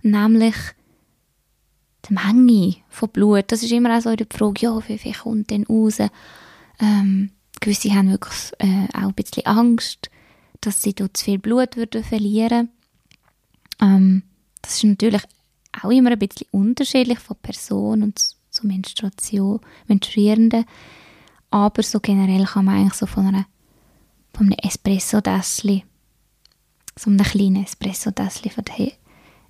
nämlich 0.01 0.55
die 2.09 2.15
Menge 2.15 2.77
von 2.89 3.11
Blut. 3.11 3.53
Das 3.53 3.63
ist 3.63 3.71
immer 3.71 3.99
auch 3.99 4.01
so 4.01 4.17
die 4.17 4.25
Frage, 4.31 4.63
ja, 4.63 4.89
wie 4.89 4.97
viel 4.97 5.13
kommt 5.13 5.51
denn 5.51 5.65
raus? 5.65 5.99
Ähm, 6.81 7.33
gewisse 7.61 7.95
haben 7.95 8.11
wirklich 8.11 8.53
äh, 8.61 8.89
auch 8.95 9.09
ein 9.09 9.15
bisschen 9.15 9.45
Angst, 9.45 10.09
dass 10.63 10.81
sie 10.81 10.95
dort 10.95 11.19
zu 11.19 11.27
viel 11.27 11.39
Blut 11.39 11.77
würden 11.77 12.03
verlieren. 12.03 12.71
Ähm, 13.79 14.23
das 14.63 14.77
ist 14.77 14.85
natürlich 14.85 15.23
auch 15.83 15.91
immer 15.91 16.13
ein 16.13 16.19
bisschen 16.19 16.47
unterschiedlich 16.51 17.19
von 17.19 17.37
Person 17.43 18.03
und 18.05 18.40
so 18.51 18.67
Menstruation, 18.67 19.61
Menstruierenden. 19.87 20.65
Aber 21.51 21.83
so 21.83 22.01
generell 22.01 22.45
kann 22.45 22.65
man 22.65 22.77
eigentlich 22.77 22.95
so 22.95 23.07
von, 23.07 23.27
einer, 23.27 23.47
von 24.35 24.47
einem 24.47 24.59
Espresso-Dässli, 24.63 25.85
so 26.97 27.11
einem 27.11 27.25
kleinen 27.25 27.65
Espresso-Dässli 27.65 28.51
von 28.51 28.65
der, 28.65 28.93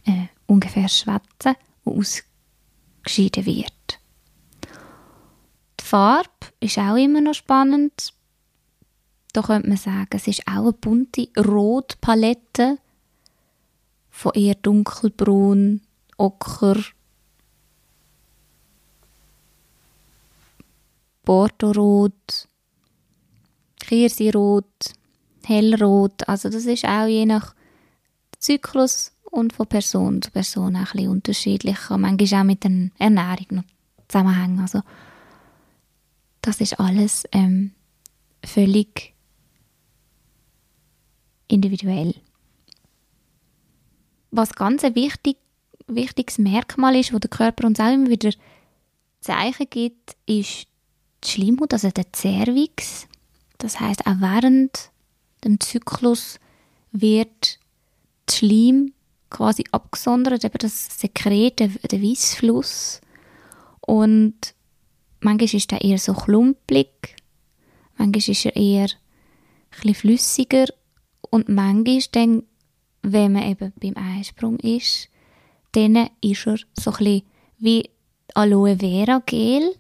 äh, 0.07 0.27
ungefähr 0.47 0.89
schwätzen, 0.89 1.55
wo 1.85 1.99
ausgeschieden 1.99 3.47
wird. 3.47 4.01
Die 5.81 5.85
Farbe 5.85 6.29
ist 6.61 6.79
auch 6.79 6.97
immer 6.97 7.21
noch 7.21 7.35
spannend. 7.35 8.15
Da 9.33 9.43
könnte 9.43 9.69
man 9.69 9.77
sagen, 9.77 10.09
es 10.13 10.27
ist 10.27 10.47
auch 10.47 10.63
eine 10.63 10.73
bunte 10.73 11.29
Rotpalette 11.39 12.79
von 14.11 14.33
eher 14.35 14.57
dunkelbraun, 14.57 15.83
ocker, 16.17 16.77
Bordeaux-Rot, 21.25 22.49
Kirsirot, 23.81 24.95
Hellrot. 25.45 26.29
Also 26.29 26.49
das 26.49 26.65
ist 26.67 26.85
auch 26.85 27.07
je 27.07 27.27
nach 27.27 27.55
Zyklus 28.39 29.13
und 29.31 29.53
von 29.53 29.67
Person 29.67 30.23
zu 30.23 30.31
Person 30.31 30.77
auch 30.77 30.81
ein 30.81 30.85
bisschen 30.93 31.09
unterschiedlich. 31.11 31.77
Kann 31.77 32.01
manchmal 32.01 32.41
auch 32.41 32.45
mit 32.45 32.65
der 32.65 32.91
Ernährung 32.99 33.47
noch 33.51 33.65
zusammenhängen. 34.09 34.61
Also 34.61 34.83
das 36.43 36.61
ist 36.61 36.79
alles 36.81 37.25
ähm, 37.33 37.73
völlig 38.45 39.15
individuell. 41.49 42.15
Was 44.31 44.55
ganz 44.55 44.85
ein 44.85 44.95
wichtig, 44.95 45.37
wichtiges 45.87 46.39
Merkmal 46.39 46.97
ist, 46.97 47.13
wo 47.13 47.19
der 47.19 47.31
Körper 47.31 47.67
uns 47.67 47.81
auch 47.81 47.93
immer 47.93 48.09
wieder 48.09 48.31
Zeichen 49.21 49.69
gibt, 49.69 50.17
ist 50.27 50.70
Schleimhaut, 51.25 51.73
also 51.73 51.91
der 51.91 52.07
Cervix. 52.15 53.07
Das 53.59 53.79
heißt, 53.79 54.07
auch 54.07 54.21
während 54.21 54.91
dem 55.45 55.61
Zyklus 55.61 56.39
wird 56.93 57.59
die 58.29 58.35
Schleim 58.35 58.93
quasi 59.29 59.65
abgesondert, 59.71 60.45
eben 60.45 60.59
das 60.59 60.99
Sekret, 60.99 61.61
der, 61.61 61.69
der 61.69 62.03
Weissfluss. 62.03 63.01
Und 63.81 64.55
manchmal 65.21 65.55
ist 65.55 65.73
er 65.73 65.83
eher 65.83 65.99
so 65.99 66.15
klumpig, 66.15 67.17
manchmal 67.97 68.31
ist 68.31 68.47
er 68.47 68.57
eher 68.57 68.89
ein 69.85 69.95
flüssiger 69.95 70.67
und 71.31 71.49
manchmal 71.49 72.03
dann, 72.13 72.43
wenn 73.03 73.33
man 73.33 73.45
eben 73.45 73.73
beim 73.77 73.97
Einsprung 73.97 74.59
ist, 74.59 75.09
dann 75.73 76.11
ist 76.21 76.47
er 76.47 76.59
so 76.75 76.93
ein 76.93 77.23
wie 77.59 77.89
Aloe 78.35 78.77
Vera 78.79 79.23
Gel, 79.25 79.75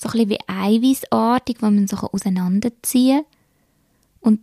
so 0.00 0.08
ein 0.08 0.12
bisschen 0.12 0.30
wie 0.30 0.38
eiweißartig, 0.46 1.56
wo 1.60 1.66
man 1.66 1.86
so 1.86 1.96
auseinanderziehen 1.96 3.22
kann. 3.22 4.32
Und 4.32 4.40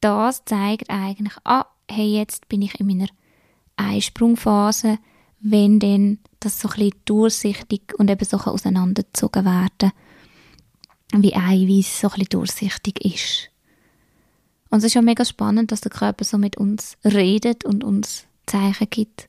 das 0.00 0.44
zeigt 0.44 0.90
eigentlich, 0.90 1.32
ah, 1.42 1.66
hey, 1.90 2.18
jetzt 2.18 2.48
bin 2.48 2.62
ich 2.62 2.78
in 2.78 2.86
meiner 2.86 3.08
Einsprungphase, 3.76 4.98
wenn 5.40 5.80
dann 5.80 6.18
das 6.38 6.60
so 6.60 6.68
ein 6.68 6.74
bisschen 6.74 6.94
durchsichtig 7.04 7.94
und 7.98 8.10
eben 8.10 8.24
so 8.24 8.36
auseinandergezogen 8.36 9.44
werden 9.44 9.92
wie 11.14 11.34
Eiweiß 11.34 12.00
so 12.00 12.06
ein 12.08 12.12
bisschen 12.12 12.28
durchsichtig 12.30 13.04
ist. 13.04 13.50
Und 14.70 14.78
es 14.78 14.84
ist 14.84 14.94
ja 14.94 15.02
mega 15.02 15.24
spannend, 15.24 15.70
dass 15.70 15.82
der 15.82 15.90
Körper 15.90 16.24
so 16.24 16.38
mit 16.38 16.56
uns 16.56 16.96
redet 17.04 17.64
und 17.66 17.84
uns 17.84 18.24
Zeichen 18.46 18.88
gibt, 18.88 19.28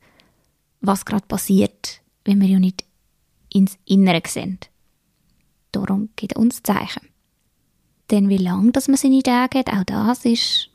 was 0.80 1.04
gerade 1.04 1.26
passiert, 1.26 2.02
wenn 2.24 2.40
wir 2.40 2.48
ja 2.48 2.60
nicht 2.60 2.86
ins 3.50 3.78
Innere 3.84 4.22
sehen. 4.26 4.60
Darum 5.74 6.10
gibt 6.16 6.34
er 6.34 6.40
uns 6.40 6.64
Zeichen. 6.64 7.10
Denn 8.10 8.30
wie 8.30 8.38
lange 8.38 8.72
dass 8.72 8.88
man 8.88 8.96
seine 8.96 9.24
Tage 9.24 9.60
hat, 9.60 9.70
auch 9.70 9.84
das 9.84 10.24
ist 10.24 10.70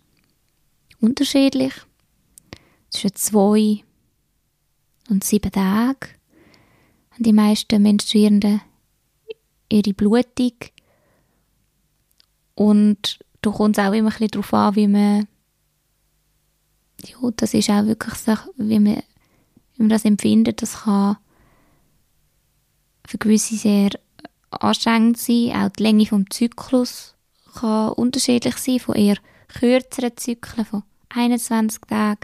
unterschiedlich. 1.00 1.73
Zwischen 2.90 3.14
zwei 3.14 3.85
und 5.09 5.25
sieben 5.25 5.52
Tage 5.52 6.09
haben 7.11 7.23
die 7.23 7.33
meisten 7.33 7.83
Menstruierenden 7.83 8.61
ihre 9.71 9.95
Blutung. 9.95 10.52
Und 12.55 13.19
da 13.40 13.50
kommt 13.50 13.78
es 13.78 13.85
auch 13.85 13.93
immer 13.93 14.12
ein 14.21 14.28
darauf 14.28 14.52
an, 14.52 14.76
wie 14.76 14.88
man 14.88 15.28
ja, 17.05 17.17
das 17.37 17.55
ist 17.55 17.71
auch 17.71 17.87
wirklich 17.87 18.14
so, 18.14 18.33
wie 18.57 18.81
man, 18.81 19.02
wie 19.75 19.83
man 19.83 19.88
das 19.88 20.05
empfindet. 20.05 20.62
Das 20.62 20.83
kann 20.83 21.17
für 23.07 23.19
gewisse 23.19 23.57
sehr 23.57 23.90
anstrengend 24.50 25.19
sein. 25.19 25.52
Auch 25.55 25.71
die 25.71 25.83
Länge 25.83 26.05
des 26.05 26.25
Zyklus 26.31 27.14
kann 27.55 27.93
unterschiedlich 27.93 28.57
sein, 28.57 28.81
von 28.81 28.95
eher 28.95 29.17
kürzeren 29.49 30.17
Zyklen 30.17 30.64
von 30.64 30.83
21 31.11 31.81
Tagen 31.88 32.21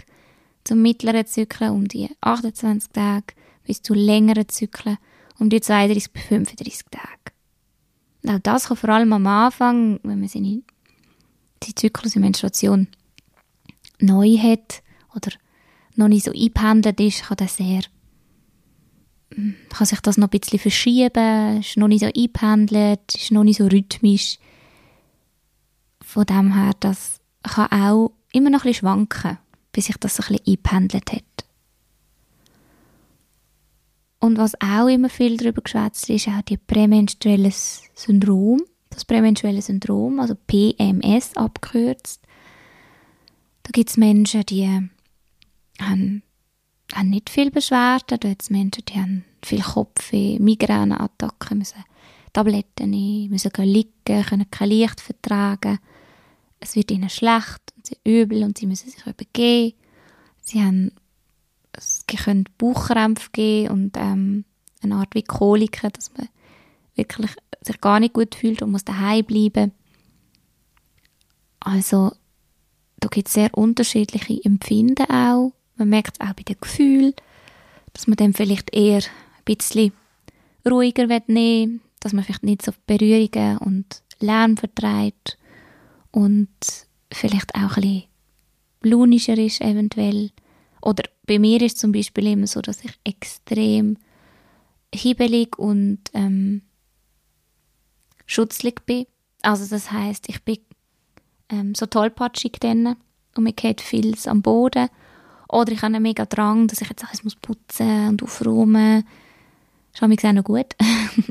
zum 0.63 0.81
mittleren 0.81 1.25
Zyklen 1.25 1.71
um 1.71 1.87
die 1.87 2.09
28 2.21 2.91
Tage 2.91 3.33
bis 3.63 3.81
zu 3.81 3.93
längeren 3.93 4.47
Zyklen 4.49 4.97
um 5.39 5.49
die 5.49 5.61
32 5.61 6.11
bis 6.11 6.23
35 6.23 6.85
Tage. 6.91 8.35
Auch 8.35 8.39
das 8.41 8.67
kann 8.67 8.77
vor 8.77 8.89
allem 8.89 9.13
am 9.13 9.27
Anfang, 9.27 9.99
wenn 10.03 10.19
man 10.19 10.29
seine, 10.29 10.61
seinen 11.63 11.75
Zyklus 11.75 12.15
in 12.15 12.21
Menstruation 12.21 12.87
neu 13.99 14.37
hat 14.37 14.81
oder 15.15 15.31
noch 15.95 16.07
nicht 16.07 16.25
so 16.25 16.31
eingependelt 16.31 16.99
ist, 16.99 17.23
kann 17.23 17.37
das 17.37 17.57
sehr 17.57 17.81
kann 19.29 19.85
sich 19.85 19.99
das 20.01 20.17
noch 20.17 20.27
ein 20.31 20.39
bisschen 20.39 20.59
verschieben, 20.59 21.59
ist 21.59 21.77
noch 21.77 21.87
nicht 21.87 22.01
so 22.01 22.07
eingependelt, 22.07 23.15
ist 23.15 23.31
noch 23.31 23.43
nicht 23.43 23.57
so 23.57 23.65
rhythmisch. 23.65 24.37
Von 26.01 26.25
dem 26.25 26.53
her, 26.53 26.71
das 26.79 27.19
kann 27.43 27.71
auch 27.71 28.11
immer 28.31 28.49
noch 28.49 28.61
ein 28.61 28.69
bisschen 28.69 28.87
schwanken, 28.87 29.37
bis 29.71 29.85
sich 29.85 29.97
das 29.97 30.19
ein 30.19 30.27
bisschen 30.27 30.47
eingependelt 30.47 31.11
hat. 31.11 31.23
Und 34.19 34.37
was 34.37 34.59
auch 34.61 34.87
immer 34.87 35.09
viel 35.09 35.37
darüber 35.37 35.61
geschwätzt 35.61 36.09
ist, 36.09 36.27
auch 36.27 36.41
die 36.41 36.57
prämenstruelles 36.57 37.83
Syndrom, 37.93 38.61
das 38.89 39.05
prämenstruelle 39.05 39.61
Syndrom, 39.61 40.19
also 40.19 40.35
PMS 40.47 41.35
abgekürzt. 41.35 42.21
Da 43.63 43.69
gibt 43.71 43.89
es 43.89 43.97
Menschen, 43.97 44.45
die 44.45 44.67
haben, 45.79 46.23
haben 46.95 47.09
nicht 47.09 47.29
viel 47.29 47.51
Beschwerden. 47.51 48.19
Da 48.19 48.29
es 48.39 48.49
Menschen, 48.49 48.83
die 48.85 48.93
haben 48.93 49.25
viel 49.43 49.61
Kopfweh, 49.61 50.39
Migräneattacken, 50.39 51.57
müssen 51.57 51.83
Tabletten 52.33 52.89
nehmen, 52.89 53.31
müssen 53.31 53.51
liegen, 53.57 54.23
können 54.25 54.49
kein 54.51 54.69
Licht 54.69 55.01
vertragen. 55.01 55.79
Es 56.59 56.75
wird 56.75 56.91
ihnen 56.91 57.09
schlecht 57.09 57.73
und 57.75 57.85
sie 57.85 57.97
übel 58.03 58.43
und 58.43 58.57
sie 58.57 58.65
müssen 58.65 58.89
sich 58.89 59.05
übergeben. 59.05 59.77
Sie 60.41 60.61
haben 60.61 60.91
es 61.77 62.05
können 62.07 62.45
Bauchkrämpfe 62.57 63.29
geben 63.31 63.69
und 63.69 63.97
ähm, 63.97 64.45
eine 64.81 64.95
Art 64.95 65.13
wie 65.13 65.23
Koliken, 65.23 65.91
dass 65.91 66.11
man 66.17 66.29
wirklich 66.95 67.31
sich 67.61 67.81
gar 67.81 67.99
nicht 67.99 68.13
gut 68.13 68.35
fühlt 68.35 68.61
und 68.61 68.71
muss 68.71 68.85
daheim 68.85 69.25
bleiben. 69.25 69.71
Also 71.59 72.11
da 72.97 73.07
gibt 73.09 73.27
es 73.27 73.33
sehr 73.33 73.55
unterschiedliche 73.57 74.43
Empfinden 74.43 75.09
auch. 75.09 75.53
Man 75.77 75.89
merkt 75.89 76.17
es 76.19 76.27
auch 76.27 76.33
bei 76.33 76.43
den 76.43 76.57
Gefühlen, 76.59 77.13
dass 77.93 78.07
man 78.07 78.17
dann 78.17 78.33
vielleicht 78.33 78.73
eher 78.75 78.97
ein 78.99 79.43
bisschen 79.45 79.91
ruhiger 80.69 81.07
nehmen 81.27 81.73
will, 81.73 81.79
dass 81.99 82.13
man 82.13 82.23
vielleicht 82.23 82.43
nicht 82.43 82.61
so 82.61 82.71
Berührungen 82.87 83.57
und 83.57 84.03
Lärm 84.19 84.57
vertreibt 84.57 85.37
und 86.11 86.49
vielleicht 87.11 87.55
auch 87.55 87.77
ein 87.77 87.81
bisschen 87.81 88.03
launischer 88.83 89.37
ist 89.37 89.61
eventuell. 89.61 90.31
Oder 90.81 91.03
bei 91.25 91.39
mir 91.39 91.61
ist 91.61 91.79
zum 91.79 91.91
Beispiel 91.91 92.27
immer 92.27 92.47
so, 92.47 92.61
dass 92.61 92.83
ich 92.83 92.91
extrem 93.03 93.97
hibbelig 94.93 95.57
und 95.57 95.99
ähm, 96.13 96.61
schutzlig 98.25 98.85
bin. 98.85 99.05
Also 99.41 99.67
das 99.67 99.91
heißt, 99.91 100.29
ich 100.29 100.43
bin 100.43 100.59
ähm, 101.49 101.75
so 101.75 101.85
tollpatschig 101.85 102.53
dann 102.59 102.95
und 103.35 103.43
mir 103.43 103.53
geht 103.53 103.81
vieles 103.81 104.27
am 104.27 104.41
Boden. 104.41 104.89
Oder 105.55 105.71
ich 105.71 105.77
habe 105.77 105.95
einen 105.95 106.03
mega 106.03 106.25
Drang, 106.25 106.67
dass 106.67 106.81
ich 106.81 106.89
jetzt 106.89 107.05
alles 107.05 107.23
muss 107.23 107.35
putzen 107.35 108.09
und 108.09 108.21
aufräumen. 108.21 109.05
Ist 109.93 110.03
auch 110.03 110.33
noch 110.33 110.43
gut. 110.43 110.75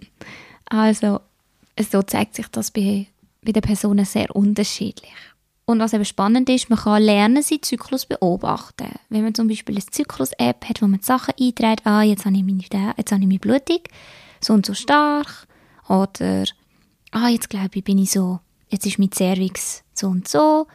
also, 0.64 1.20
so 1.78 2.00
zeigt 2.00 2.34
sich 2.34 2.48
das 2.48 2.70
bei, 2.70 3.06
bei 3.42 3.52
den 3.52 3.60
Personen 3.60 4.06
sehr 4.06 4.34
unterschiedlich. 4.34 5.12
Und 5.66 5.78
was 5.78 5.92
eben 5.92 6.06
spannend 6.06 6.48
ist, 6.48 6.70
man 6.70 6.78
kann 6.78 7.02
lernen, 7.02 7.42
seinen 7.42 7.62
Zyklus 7.62 8.06
beobachten. 8.06 8.88
Wenn 9.10 9.24
man 9.24 9.34
zum 9.34 9.46
Beispiel 9.46 9.74
eine 9.74 9.84
Zyklus-App 9.84 10.70
hat, 10.70 10.80
wo 10.80 10.86
man 10.86 11.00
die 11.00 11.04
Sachen 11.04 11.34
einträgt, 11.38 11.86
ah, 11.86 12.00
jetzt 12.00 12.24
habe 12.24 12.34
ich 12.34 12.44
meine, 12.44 12.62
jetzt 12.96 13.12
habe 13.12 13.20
ich 13.20 13.28
meine 13.28 13.38
Blutung, 13.38 13.80
so 14.40 14.54
und 14.54 14.64
so 14.64 14.72
stark, 14.72 15.46
oder, 15.86 16.44
ah, 17.10 17.28
jetzt 17.28 17.50
glaube 17.50 17.68
ich, 17.74 17.84
bin 17.84 17.98
ich 17.98 18.12
so, 18.12 18.40
jetzt 18.70 18.86
ist 18.86 18.98
mein 18.98 19.12
Cervix 19.12 19.84
so 19.92 20.06
und 20.08 20.26
so, 20.26 20.66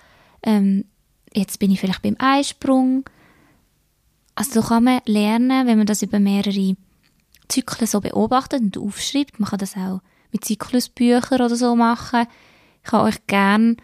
ähm, 0.43 0.85
jetzt 1.33 1.57
bin 1.57 1.71
ich 1.71 1.79
vielleicht 1.79 2.03
beim 2.03 2.15
Eisprung. 2.19 3.05
Also 4.39 4.61
so 4.61 4.67
kann 4.69 4.85
man 4.85 5.01
lernen, 5.05 5.67
wenn 5.67 5.77
man 5.77 5.85
das 5.85 6.01
über 6.01 6.17
mehrere 6.17 6.77
Zyklen 7.49 7.87
so 7.87 7.99
beobachtet 7.99 8.61
und 8.61 8.77
aufschreibt. 8.77 9.37
Man 9.37 9.49
kann 9.49 9.59
das 9.59 9.75
auch 9.75 9.99
mit 10.31 10.45
Zyklusbüchern 10.45 11.41
oder 11.41 11.57
so 11.57 11.75
machen. 11.75 12.25
Ich 12.81 12.89
kann 12.89 13.01
euch 13.01 13.27
gerne 13.27 13.75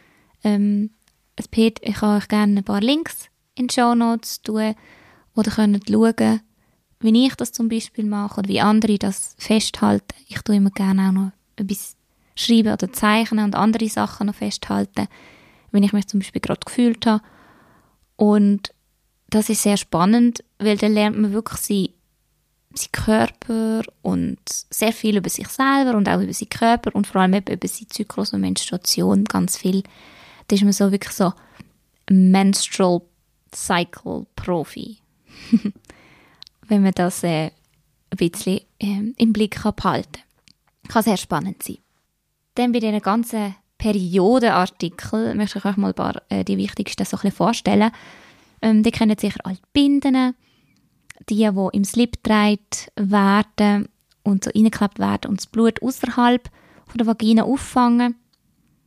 ähm, 0.45 0.91
ich 1.37 1.51
kann 1.99 2.17
euch 2.17 2.29
gerne 2.29 2.61
ein 2.61 2.63
paar 2.63 2.79
Links 2.79 3.27
in 3.55 3.67
die 3.67 3.73
Show 3.73 3.95
Notes 3.95 4.41
tun, 4.43 4.75
oder 5.35 5.51
könnt 5.51 5.89
schauen, 5.89 6.39
wie 7.01 7.25
ich 7.25 7.35
das 7.35 7.51
zum 7.51 7.67
Beispiel 7.67 8.05
mache 8.05 8.39
oder 8.39 8.47
wie 8.47 8.61
andere 8.61 8.97
das 8.97 9.35
festhalten. 9.37 10.15
Ich 10.29 10.41
tue 10.43 10.55
immer 10.55 10.69
gerne 10.69 11.09
auch 11.09 11.11
noch 11.11 11.31
etwas 11.57 11.97
schreiben 12.33 12.71
oder 12.71 12.93
zeichnen 12.93 13.43
und 13.43 13.55
andere 13.55 13.89
Sachen 13.89 14.27
noch 14.27 14.35
festhalten, 14.35 15.09
wenn 15.71 15.83
ich 15.83 15.91
mich 15.91 16.07
zum 16.07 16.21
Beispiel 16.21 16.39
gerade 16.39 16.61
gefühlt 16.65 17.05
habe. 17.05 17.21
Und 18.15 18.73
das 19.29 19.49
ist 19.49 19.63
sehr 19.63 19.75
spannend, 19.75 20.44
weil 20.59 20.77
dann 20.77 20.93
lernt 20.93 21.17
man 21.17 21.33
wirklich 21.33 21.59
sein, 21.59 21.89
sein 22.73 22.91
Körper 22.91 23.83
und 24.01 24.39
sehr 24.47 24.93
viel 24.93 25.17
über 25.17 25.29
sich 25.29 25.47
selber 25.47 25.97
und 25.97 26.09
auch 26.09 26.21
über 26.21 26.33
seinen 26.33 26.49
Körper 26.49 26.95
und 26.95 27.07
vor 27.07 27.21
allem 27.21 27.33
über 27.33 27.67
seinen 27.67 27.89
Zyklus 27.89 28.33
und 28.33 28.41
Menstruation 28.41 29.23
ganz 29.25 29.57
viel 29.57 29.83
da 30.47 30.55
ist 30.55 30.63
man 30.63 30.73
so 30.73 30.91
wirklich 30.91 31.13
so 31.13 31.33
Menstrual 32.09 33.01
Cycle 33.53 34.25
Profi. 34.35 34.97
Wenn 36.67 36.83
man 36.83 36.93
das 36.93 37.23
äh, 37.23 37.51
ein 38.09 38.17
bisschen 38.17 38.61
äh, 38.79 39.13
im 39.17 39.33
Blick 39.33 39.61
behalten 39.75 40.11
kann. 40.11 40.23
Kann 40.87 41.03
sehr 41.03 41.17
spannend 41.17 41.63
sein. 41.63 41.77
Dann 42.55 42.71
bei 42.71 42.79
diesen 42.79 42.99
ganzen 43.01 43.55
Periodenartikeln 43.77 45.37
möchte 45.37 45.59
ich 45.59 45.65
euch 45.65 45.77
mal 45.77 45.89
ein 45.89 45.93
paar, 45.93 46.21
äh, 46.29 46.43
die 46.43 46.57
wichtigsten 46.57 47.05
so 47.05 47.17
ein 47.17 47.21
bisschen 47.21 47.37
vorstellen. 47.37 47.91
Ähm, 48.61 48.83
die 48.83 48.91
kennen 48.91 49.17
sicher 49.17 49.39
alle 49.43 49.57
Binden, 49.73 50.35
die, 51.29 51.35
die 51.35 51.67
im 51.73 51.83
Slip 51.83 52.23
getragen 52.23 52.59
werden 52.95 53.89
und 54.23 54.43
so 54.43 54.51
reingeklappt 54.51 54.99
werden 54.99 55.29
und 55.29 55.39
das 55.39 55.47
Blut 55.47 55.81
außerhalb 55.81 56.49
der 56.93 57.07
Vagina 57.07 57.43
auffangen. 57.43 58.15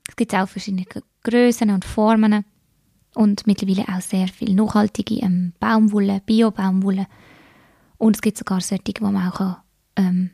Es 0.08 0.16
gibt 0.16 0.34
auch 0.34 0.48
verschiedene 0.48 0.86
Größen 1.22 1.70
und 1.70 1.84
Formen 1.84 2.44
und 3.14 3.46
mittlerweile 3.46 3.86
auch 3.88 4.00
sehr 4.00 4.28
viel 4.28 4.54
nachhaltige 4.54 5.16
ähm, 5.16 5.52
Baumwolle, 5.60 6.22
Bio-Baumwolle. 6.24 7.06
Und 7.98 8.16
es 8.16 8.22
gibt 8.22 8.38
sogar 8.38 8.60
solche, 8.60 8.84
die 8.84 9.02
man 9.02 9.16
auch 9.16 9.58
ähm, 9.96 10.30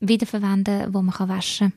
wiederverwenden 0.00 0.92
kann, 0.92 0.92
die 0.92 1.18
man 1.18 1.28
waschen 1.28 1.72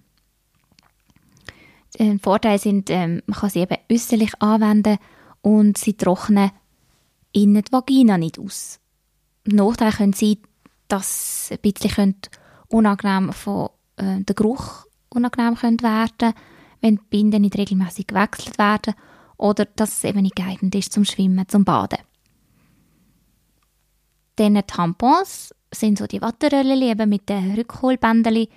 kann. 1.98 2.08
Äh, 2.08 2.20
Vorteile 2.20 2.60
sind, 2.60 2.90
ähm, 2.90 3.22
man 3.26 3.40
kann 3.40 3.50
sie 3.50 3.60
eben 3.60 3.78
äußerlich 3.92 4.42
anwenden 4.42 4.98
und 5.42 5.78
sie 5.78 5.94
trocknen 5.94 6.52
innen 7.34 7.64
die 7.64 7.72
Vagina 7.72 8.18
nicht 8.18 8.40
aus. 8.40 8.80
Nachteile 9.46 9.92
können 9.92 10.14
sein, 10.14 10.38
dass 10.88 11.50
ein 11.52 11.60
bisschen 11.60 12.16
unangenehm 12.70 13.34
von 13.34 13.70
äh, 13.98 14.22
der 14.22 14.36
Geruch 14.36 14.86
unangenehm 15.10 15.62
werden 15.62 15.78
könnte 16.18 16.34
wenn 16.84 16.98
die 16.98 17.04
Binden 17.10 17.42
nicht 17.42 17.58
regelmäßig 17.58 18.08
gewechselt 18.08 18.60
werden 18.60 18.94
oder 19.38 19.66
dass 19.66 19.98
es 19.98 20.04
eben 20.04 20.22
nicht 20.22 20.36
geeignet 20.36 20.76
ist 20.76 20.92
zum 20.92 21.06
Schwimmen, 21.06 21.48
zum 21.48 21.64
Baden. 21.64 22.00
Dann 24.36 24.62
Tampons 24.68 25.56
sind 25.74 25.98
so 25.98 26.08
die 26.08 26.22
Watterröllchen 26.22 26.82
eben 26.82 27.10
mit 27.10 27.30
den 27.30 27.56
Rückholbändchen 27.56 28.48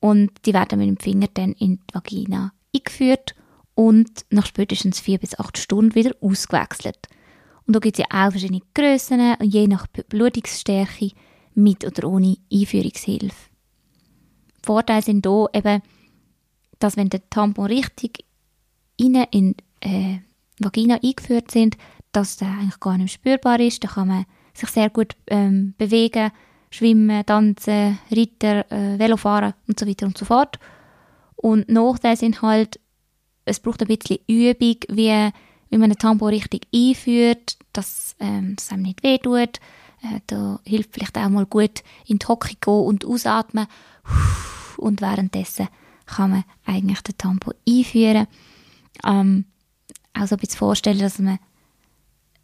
und 0.00 0.30
die 0.44 0.52
werden 0.52 0.78
mit 0.78 0.88
dem 0.88 0.96
Finger 0.98 1.28
dann 1.32 1.52
in 1.52 1.80
die 1.88 1.94
Vagina 1.94 2.52
eingeführt 2.74 3.34
und 3.74 4.26
nach 4.30 4.46
spätestens 4.46 5.00
vier 5.00 5.18
bis 5.18 5.38
acht 5.38 5.56
Stunden 5.56 5.94
wieder 5.94 6.14
ausgewechselt. 6.20 7.08
Und 7.72 7.76
da 7.76 7.80
gibt 7.80 7.98
es 7.98 8.04
ja 8.04 8.26
auch 8.26 8.30
verschiedene 8.30 8.60
Grössen 8.74 9.34
und 9.40 9.44
je 9.46 9.66
nach 9.66 9.86
Blutungsstärke 9.86 11.12
mit 11.54 11.86
oder 11.86 12.06
ohne 12.06 12.36
Einführungshilfe. 12.52 13.48
Vorteile 14.62 15.00
sind 15.00 15.26
hier 15.26 15.48
eben, 15.54 15.80
dass 16.80 16.98
wenn 16.98 17.08
der 17.08 17.26
Tampon 17.30 17.64
richtig 17.64 18.26
in 18.98 19.14
äh, 19.80 20.18
Vagina 20.58 20.98
eingeführt 21.02 21.50
sind, 21.50 21.78
dass 22.12 22.36
der 22.36 22.48
eigentlich 22.48 22.78
gar 22.78 22.98
nicht 22.98 23.14
spürbar 23.14 23.58
ist. 23.58 23.82
Da 23.82 23.88
kann 23.88 24.08
man 24.08 24.26
sich 24.52 24.68
sehr 24.68 24.90
gut 24.90 25.16
ähm, 25.28 25.72
bewegen, 25.78 26.30
schwimmen, 26.68 27.24
tanzen, 27.24 27.98
reiten, 28.10 28.70
äh, 28.70 28.98
Velofahren 28.98 29.54
und 29.66 29.80
so 29.80 29.86
weiter 29.86 30.04
und 30.04 30.18
so 30.18 30.26
fort. 30.26 30.58
Und 31.36 31.70
Nachteile 31.70 32.18
sind 32.18 32.42
halt, 32.42 32.78
es 33.46 33.60
braucht 33.60 33.80
ein 33.80 33.88
bisschen 33.88 34.18
Übung, 34.28 34.76
wie, 34.90 35.32
wie 35.72 35.78
man 35.78 35.90
einen 35.90 35.98
Tampon 35.98 36.28
richtig 36.28 36.68
einführt, 36.74 37.56
dass 37.72 38.14
ähm, 38.20 38.56
es 38.58 38.70
einem 38.70 38.82
nicht 38.82 39.02
wehtut. 39.02 39.58
Äh, 40.02 40.20
da 40.26 40.60
hilft 40.64 40.92
vielleicht 40.92 41.16
auch 41.16 41.30
mal 41.30 41.46
gut 41.46 41.82
in 42.06 42.18
die 42.18 42.26
Hocke 42.26 42.54
gehen 42.60 42.74
und 42.74 43.06
ausatmen. 43.06 43.66
Und 44.76 45.00
währenddessen 45.00 45.68
kann 46.04 46.30
man 46.30 46.44
eigentlich 46.66 47.00
den 47.00 47.16
Tampon 47.16 47.54
einführen. 47.66 48.26
Ähm, 49.02 49.46
auch 50.12 50.26
so 50.26 50.36
ein 50.36 50.40
bisschen 50.40 50.58
vorstellen, 50.58 50.98
dass 50.98 51.18
man 51.18 51.38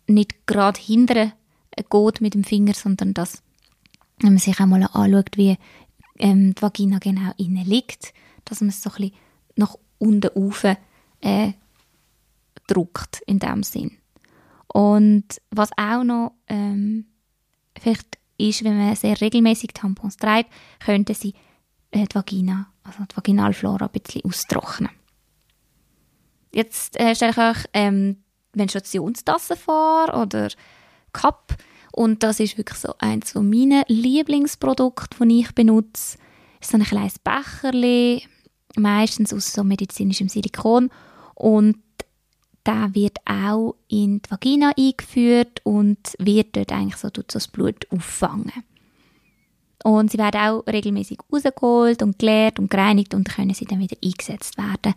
nicht 0.06 0.46
gerade 0.46 0.80
hinterher 0.80 1.34
geht 1.76 2.20
mit 2.22 2.32
dem 2.32 2.44
Finger, 2.44 2.72
sondern 2.72 3.12
dass 3.12 3.42
wenn 4.20 4.30
man 4.30 4.38
sich 4.38 4.58
einmal 4.58 4.84
anschaut, 4.84 5.36
wie 5.36 5.58
ähm, 6.18 6.54
die 6.54 6.62
Vagina 6.62 6.98
genau 6.98 7.32
innen 7.36 7.66
liegt, 7.66 8.14
dass 8.46 8.62
man 8.62 8.70
es 8.70 8.82
so 8.82 8.88
ein 8.88 8.96
bisschen 8.96 9.12
nach 9.56 9.76
unten 9.98 10.28
rauf 10.28 10.64
äh, 11.20 11.52
drückt, 12.66 13.22
in 13.26 13.38
dem 13.38 13.62
Sinn. 13.62 13.98
Und 14.66 15.24
was 15.50 15.70
auch 15.76 16.04
noch 16.04 16.34
ähm, 16.46 17.06
vielleicht 17.78 18.18
ist, 18.36 18.64
wenn 18.64 18.78
man 18.78 18.94
sehr 18.94 19.20
regelmäßig 19.20 19.70
Tampons 19.74 20.16
trägt, 20.16 20.50
könnte 20.84 21.14
sie 21.14 21.34
äh, 21.90 22.06
die 22.06 22.14
Vagina, 22.14 22.72
also 22.84 23.04
die 23.10 23.16
Vaginalflora 23.16 23.86
ein 23.86 24.00
bisschen 24.00 24.24
austrocknen. 24.24 24.90
Jetzt 26.52 26.98
äh, 26.98 27.14
stelle 27.14 27.32
ich 27.32 27.38
euch 27.38 27.64
ähm, 27.72 28.22
Menstruationstassen 28.54 29.56
vor 29.56 30.14
oder 30.14 30.48
Cup 31.12 31.56
und 31.92 32.22
das 32.22 32.40
ist 32.40 32.56
wirklich 32.56 32.78
so 32.78 32.94
eins 32.98 33.32
von 33.32 33.48
meinen 33.48 33.82
Lieblingsprodukten, 33.88 35.28
die 35.28 35.40
ich 35.40 35.54
benutze. 35.54 36.18
ist 36.60 36.70
so 36.70 36.76
ein 36.76 36.84
kleines 36.84 37.18
Becherli, 37.18 38.24
meistens 38.76 39.32
aus 39.32 39.52
so 39.52 39.64
medizinischem 39.64 40.28
Silikon 40.28 40.90
und 41.34 41.76
der 42.66 42.94
wird 42.94 43.18
auch 43.24 43.76
in 43.88 44.20
die 44.20 44.30
Vagina 44.30 44.72
eingeführt 44.76 45.60
und 45.64 45.98
wird 46.18 46.56
dort 46.56 46.72
eigentlich 46.72 46.96
so, 46.96 47.08
so 47.14 47.22
das 47.26 47.48
Blut 47.48 47.86
auffangen. 47.90 48.52
Und 49.84 50.10
sie 50.10 50.18
werden 50.18 50.40
auch 50.40 50.66
regelmäßig 50.66 51.18
rausgeholt 51.32 52.02
und 52.02 52.18
geleert 52.18 52.58
und 52.58 52.70
gereinigt 52.70 53.14
und 53.14 53.28
können 53.28 53.54
sie 53.54 53.64
dann 53.64 53.78
wieder 53.78 53.96
eingesetzt 54.02 54.58
werden. 54.58 54.94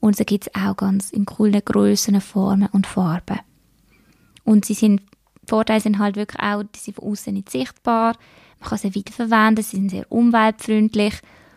Und 0.00 0.16
sie 0.16 0.24
gibt 0.24 0.48
es 0.48 0.54
auch 0.54 0.76
ganz 0.76 1.10
in 1.10 1.24
coolen 1.26 1.62
Größen, 1.64 2.20
Formen 2.20 2.68
und 2.72 2.86
Farben. 2.86 3.38
Und 4.44 4.64
sie 4.64 4.74
sind, 4.74 5.02
Vorteile 5.46 5.80
sind 5.80 5.98
halt 5.98 6.16
wirklich 6.16 6.42
auch, 6.42 6.62
die 6.62 6.78
sind 6.78 6.94
von 6.94 7.12
außen 7.12 7.32
nicht 7.32 7.50
sichtbar. 7.50 8.16
Man 8.60 8.68
kann 8.68 8.78
sie 8.78 8.94
wiederverwenden, 8.94 9.64
sie 9.64 9.76
sind 9.76 9.90
sehr 9.90 10.10
umweltfreundlich 10.10 11.14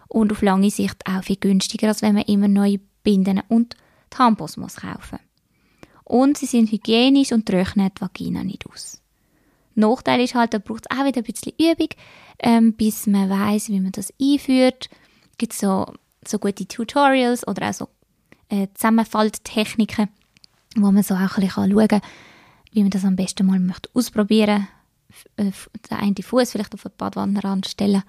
und 0.08 0.32
auf 0.32 0.42
lange 0.42 0.70
Sicht 0.70 0.98
auch 1.08 1.24
viel 1.24 1.38
günstiger, 1.38 1.88
als 1.90 2.02
wenn 2.02 2.16
man 2.16 2.24
immer 2.24 2.48
neue 2.48 2.80
Binden 3.04 3.42
und 3.48 3.76
Tampons 4.10 4.58
muss 4.58 4.78
kaufen. 4.78 5.20
Und 6.10 6.40
sie 6.40 6.48
sind 6.48 6.72
hygienisch 6.72 7.32
und 7.32 7.46
trocknen 7.46 7.92
die 7.96 8.02
Vagina 8.02 8.44
nicht 8.44 8.66
aus. 8.66 9.00
Nachteil 9.76 10.22
ist 10.22 10.34
halt, 10.34 10.56
da 10.56 10.58
braucht 10.58 10.88
es 10.90 10.98
auch 10.98 11.06
wieder 11.06 11.22
ein 11.22 11.24
bisschen 11.24 11.54
Übung, 11.60 11.90
ähm, 12.40 12.74
bis 12.74 13.06
man 13.06 13.30
weiß, 13.30 13.70
wie 13.70 13.80
man 13.80 13.92
das 13.92 14.12
einführt. 14.20 14.90
Es 15.32 15.38
gibt 15.38 15.54
so, 15.54 15.86
so 16.28 16.40
gute 16.40 16.68
Tutorials 16.68 17.48
oder 17.48 17.70
auch 17.70 17.74
so 17.74 17.90
äh, 18.50 18.68
Zusammenfalttechniken, 18.74 20.10
wo 20.78 20.92
man 20.92 21.04
so 21.04 21.14
auch 21.14 21.20
ein 21.20 21.28
bisschen 21.28 21.72
schauen 21.72 21.88
kann, 21.88 22.02
wie 22.72 22.82
man 22.82 22.90
das 22.90 23.06
am 23.06 23.16
besten 23.16 23.46
mal 23.46 23.60
möchte 23.60 23.92
ausprobieren 23.94 24.68
möchte. 25.38 25.52
Äh, 25.52 25.52
den 25.92 25.98
einen 25.98 26.16
Fuß 26.16 26.52
vielleicht 26.52 26.74
auf 26.74 26.88
eine 26.88 26.96
Badwanne 26.98 27.62
stellen 27.68 28.02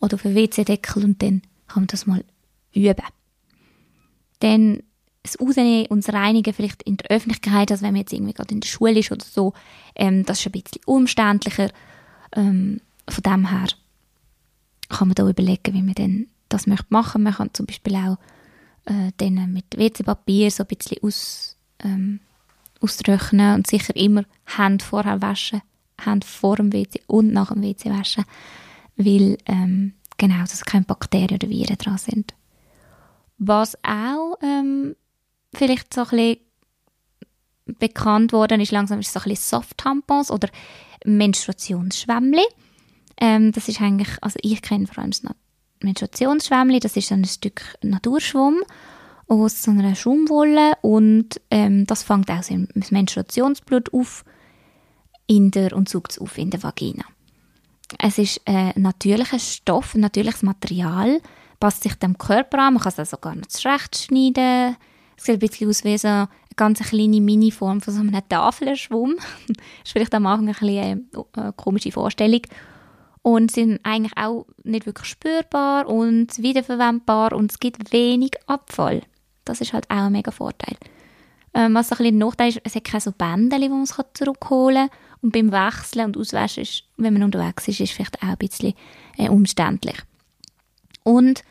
oder 0.00 0.16
auf 0.16 0.26
einen 0.26 0.34
WC-Deckel 0.34 1.02
und 1.02 1.22
dann 1.22 1.40
kann 1.66 1.84
man 1.84 1.86
das 1.86 2.06
mal 2.06 2.24
üben. 2.74 3.06
Dann 4.40 4.82
das 5.22 5.38
Rausnehmen 5.40 5.86
und 5.86 6.08
Reinigen 6.12 6.52
vielleicht 6.52 6.82
in 6.82 6.96
der 6.96 7.10
Öffentlichkeit, 7.10 7.70
also 7.70 7.82
wenn 7.82 7.92
man 7.92 8.00
jetzt 8.00 8.12
irgendwie 8.12 8.32
gerade 8.32 8.54
in 8.54 8.60
der 8.60 8.68
Schule 8.68 8.98
ist 8.98 9.12
oder 9.12 9.24
so, 9.24 9.52
ähm, 9.94 10.24
das 10.24 10.40
ist 10.40 10.46
ein 10.46 10.52
bisschen 10.52 10.82
umständlicher. 10.84 11.70
Ähm, 12.34 12.80
von 13.08 13.22
dem 13.22 13.50
her 13.50 13.68
kann 14.88 15.08
man 15.08 15.14
da 15.14 15.28
überlegen, 15.28 15.74
wie 15.74 15.82
man 15.82 15.94
denn 15.94 16.28
das 16.48 16.66
möchte 16.66 16.86
machen. 16.90 17.22
Man 17.22 17.34
kann 17.34 17.50
zum 17.52 17.66
Beispiel 17.66 17.96
auch 17.96 18.18
äh, 18.86 19.12
dann 19.16 19.52
mit 19.52 19.76
WC-Papier 19.76 20.50
so 20.50 20.64
ein 20.64 20.66
bisschen 20.66 20.98
aus, 21.02 21.56
ähm, 21.80 22.20
austrocknen 22.80 23.54
und 23.54 23.66
sicher 23.66 23.94
immer 23.96 24.24
Hände 24.44 24.84
vorher 24.84 25.22
waschen, 25.22 25.62
Hände 26.02 26.26
vor 26.26 26.56
dem 26.56 26.72
WC 26.72 27.00
und 27.06 27.32
nach 27.32 27.52
dem 27.52 27.62
WC 27.62 27.90
waschen, 27.90 28.24
weil 28.96 29.38
ähm, 29.46 29.94
genau, 30.18 30.40
dass 30.40 30.64
keine 30.64 30.84
Bakterien 30.84 31.36
oder 31.36 31.48
Viren 31.48 31.78
dran 31.78 31.98
sind. 31.98 32.34
Was 33.38 33.76
auch 33.84 34.36
ähm, 34.42 34.94
vielleicht 35.54 35.92
so 35.94 36.02
ein 36.02 36.08
bisschen 36.08 36.36
bekannt 37.78 38.32
worden 38.32 38.60
ist, 38.60 38.72
langsam 38.72 39.00
ist 39.00 39.12
so 39.12 39.20
ein 39.20 39.24
bisschen 39.24 39.60
Soft-Tampons 39.60 40.30
oder 40.30 40.48
Menstruationsschwämmli. 41.04 42.44
Ähm, 43.20 43.52
das 43.52 43.68
ist 43.68 43.80
eigentlich, 43.80 44.10
also 44.20 44.38
ich 44.42 44.62
kenne 44.62 44.86
vor 44.86 44.98
allem 44.98 45.12
das 45.12 45.22
Menstruationsschwämmli, 45.80 46.80
das 46.80 46.96
ist 46.96 47.12
ein 47.12 47.24
Stück 47.24 47.62
Naturschwamm 47.82 48.62
aus 49.28 49.62
so 49.62 49.70
einer 49.70 49.94
Schaumwolle 49.94 50.72
und 50.82 51.40
ähm, 51.50 51.86
das 51.86 52.02
fängt 52.02 52.30
auch 52.30 52.42
das 52.74 52.90
Menstruationsblut 52.90 53.92
auf 53.94 54.24
in 55.26 55.50
der, 55.50 55.74
und 55.74 55.88
saugt 55.88 56.12
es 56.12 56.18
auf 56.18 56.36
in 56.36 56.50
der 56.50 56.62
Vagina. 56.62 57.04
Es 57.98 58.18
ist 58.18 58.40
ein 58.46 58.72
natürlicher 58.76 59.38
Stoff, 59.38 59.94
ein 59.94 60.00
natürliches 60.00 60.42
Material, 60.42 61.20
passt 61.60 61.82
sich 61.82 61.94
dem 61.94 62.18
Körper 62.18 62.58
an, 62.58 62.74
man 62.74 62.82
kann 62.82 62.92
es 62.92 62.98
also 62.98 63.16
gar 63.18 63.34
nicht 63.34 63.52
zurechtschneiden, 63.52 64.76
es 65.16 65.24
sieht 65.24 65.36
ein 65.36 65.38
bisschen 65.38 65.68
aus 65.68 65.84
wie 65.84 65.98
so 65.98 66.08
eine 66.08 66.28
ganz 66.56 66.80
kleine 66.80 67.20
Mini-Form 67.20 67.80
von 67.80 67.94
so 67.94 68.00
einem 68.00 68.28
Tafelschwamm. 68.28 69.16
das 69.16 69.56
ist 69.84 69.92
vielleicht 69.92 70.14
am 70.14 70.26
Anfang 70.26 70.48
ein 70.48 70.54
bisschen 70.54 71.08
eine 71.34 71.52
komische 71.52 71.92
Vorstellung. 71.92 72.42
Und 73.24 73.52
sind 73.52 73.78
eigentlich 73.84 74.16
auch 74.16 74.46
nicht 74.64 74.84
wirklich 74.84 75.06
spürbar 75.06 75.86
und 75.86 76.38
wiederverwendbar 76.38 77.34
und 77.34 77.52
es 77.52 77.60
gibt 77.60 77.92
wenig 77.92 78.32
Abfall. 78.48 79.02
Das 79.44 79.60
ist 79.60 79.72
halt 79.72 79.88
auch 79.90 80.06
ein 80.06 80.12
mega 80.12 80.32
Vorteil. 80.32 80.76
Ähm, 81.54 81.74
was 81.74 81.92
ein 81.92 81.98
bisschen 81.98 82.16
ein 82.16 82.18
Nachteil 82.18 82.48
ist, 82.48 82.60
es 82.64 82.74
hat 82.74 82.84
keine 82.84 83.00
so 83.00 83.12
Bänder, 83.12 83.58
die 83.58 83.68
man 83.68 83.86
zurückholen 83.86 84.88
kann. 84.88 84.98
Und 85.20 85.32
beim 85.32 85.52
Wechseln 85.52 86.06
und 86.06 86.16
Auswaschen, 86.16 86.66
wenn 86.96 87.12
man 87.12 87.22
unterwegs 87.22 87.68
ist, 87.68 87.80
ist 87.80 87.92
vielleicht 87.92 88.20
auch 88.22 88.28
ein 88.28 88.38
bisschen 88.38 88.74
äh, 89.18 89.28
umständlich. 89.28 89.98
Und 91.04 91.44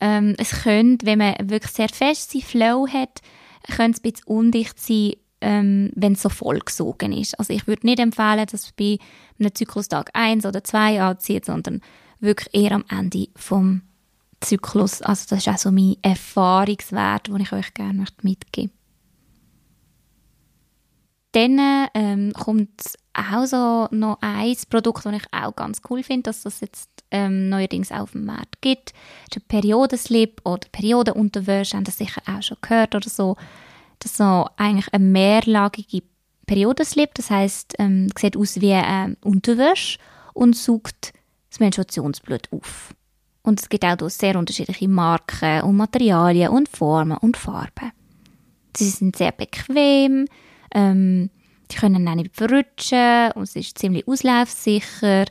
ähm, 0.00 0.34
es 0.38 0.62
könnte, 0.62 1.06
wenn 1.06 1.18
man 1.18 1.34
wirklich 1.44 1.72
sehr 1.72 1.88
fest 1.88 2.32
sein 2.32 2.42
Flow 2.42 2.86
hat, 2.86 3.20
könnte 3.66 3.98
es 3.98 4.04
ein 4.04 4.12
bisschen 4.12 4.26
undicht 4.26 4.78
sein, 4.78 5.12
ähm, 5.40 5.90
wenn 5.94 6.14
es 6.14 6.22
so 6.22 6.28
vollgesogen 6.28 7.12
ist. 7.12 7.38
Also 7.38 7.52
ich 7.52 7.66
würde 7.66 7.86
nicht 7.86 7.98
empfehlen, 7.98 8.46
dass 8.50 8.72
bei 8.72 8.98
einem 9.38 9.54
Zyklustag 9.54 10.10
1 10.14 10.46
oder 10.46 10.64
2 10.64 11.02
anzieht, 11.02 11.44
sondern 11.44 11.80
wirklich 12.20 12.54
eher 12.54 12.72
am 12.72 12.84
Ende 12.88 13.28
vom 13.36 13.82
Zyklus. 14.40 15.02
Also 15.02 15.26
das 15.30 15.40
ist 15.40 15.48
auch 15.48 15.58
so 15.58 15.70
mein 15.70 15.96
Erfahrungswert, 16.02 17.28
den 17.28 17.40
ich 17.40 17.52
euch 17.52 17.74
gerne 17.74 18.04
mitgeben 18.22 18.70
möchte. 18.70 18.70
Dann 21.32 21.88
ähm, 21.92 22.32
kommt 22.32 22.96
auch 23.16 23.46
so 23.46 23.88
noch 23.90 24.18
ein 24.20 24.56
Produkt, 24.68 25.04
das 25.04 25.14
ich 25.14 25.26
auch 25.32 25.54
ganz 25.54 25.80
cool 25.90 26.02
finde, 26.02 26.24
dass 26.24 26.42
das 26.42 26.60
jetzt 26.60 26.90
ähm, 27.10 27.48
neuerdings 27.48 27.92
auf 27.92 28.12
dem 28.12 28.24
Markt 28.24 28.60
gibt. 28.60 28.92
Das 29.28 29.36
ist 29.36 29.42
ein 29.42 29.48
Periodenslip 29.48 30.40
oder 30.44 30.68
Periodenunterwäsche, 30.70 31.76
haben 31.76 31.84
das 31.84 31.98
sicher 31.98 32.22
auch 32.26 32.42
schon 32.42 32.58
gehört 32.60 32.94
oder 32.94 33.08
so. 33.08 33.36
Das 33.98 34.12
ist 34.12 34.18
so 34.18 34.46
eigentlich 34.56 34.92
eine 34.92 35.04
mehrlagige 35.04 36.02
Periodenslip, 36.46 37.14
das 37.14 37.30
heißt, 37.30 37.74
ähm, 37.78 38.08
sieht 38.18 38.36
aus 38.36 38.60
wie 38.60 38.72
eine 38.72 39.16
Unterwäsche 39.24 39.98
und 40.32 40.54
saugt 40.54 41.12
das 41.50 41.60
Menstruationsblut 41.60 42.52
auf. 42.52 42.94
Und 43.42 43.60
es 43.60 43.68
gibt 43.68 43.84
auch 43.84 44.10
sehr 44.10 44.36
unterschiedliche 44.36 44.88
Marken 44.88 45.62
und 45.62 45.76
Materialien 45.76 46.50
und 46.50 46.68
Formen 46.68 47.16
und 47.16 47.36
Farben. 47.36 47.92
Sie 48.76 48.90
sind 48.90 49.16
sehr 49.16 49.32
bequem, 49.32 50.26
ähm, 50.74 51.30
die 51.70 51.76
können 51.76 52.08
auch 52.08 52.14
nicht 52.14 52.34
verrutschen 52.34 53.32
und 53.32 53.44
es 53.44 53.56
ist 53.56 53.78
ziemlich 53.78 54.06
auslaufsicher. 54.06 55.26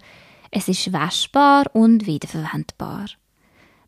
Es 0.51 0.67
ist 0.67 0.91
waschbar 0.93 1.65
und 1.73 2.05
wiederverwendbar. 2.05 3.07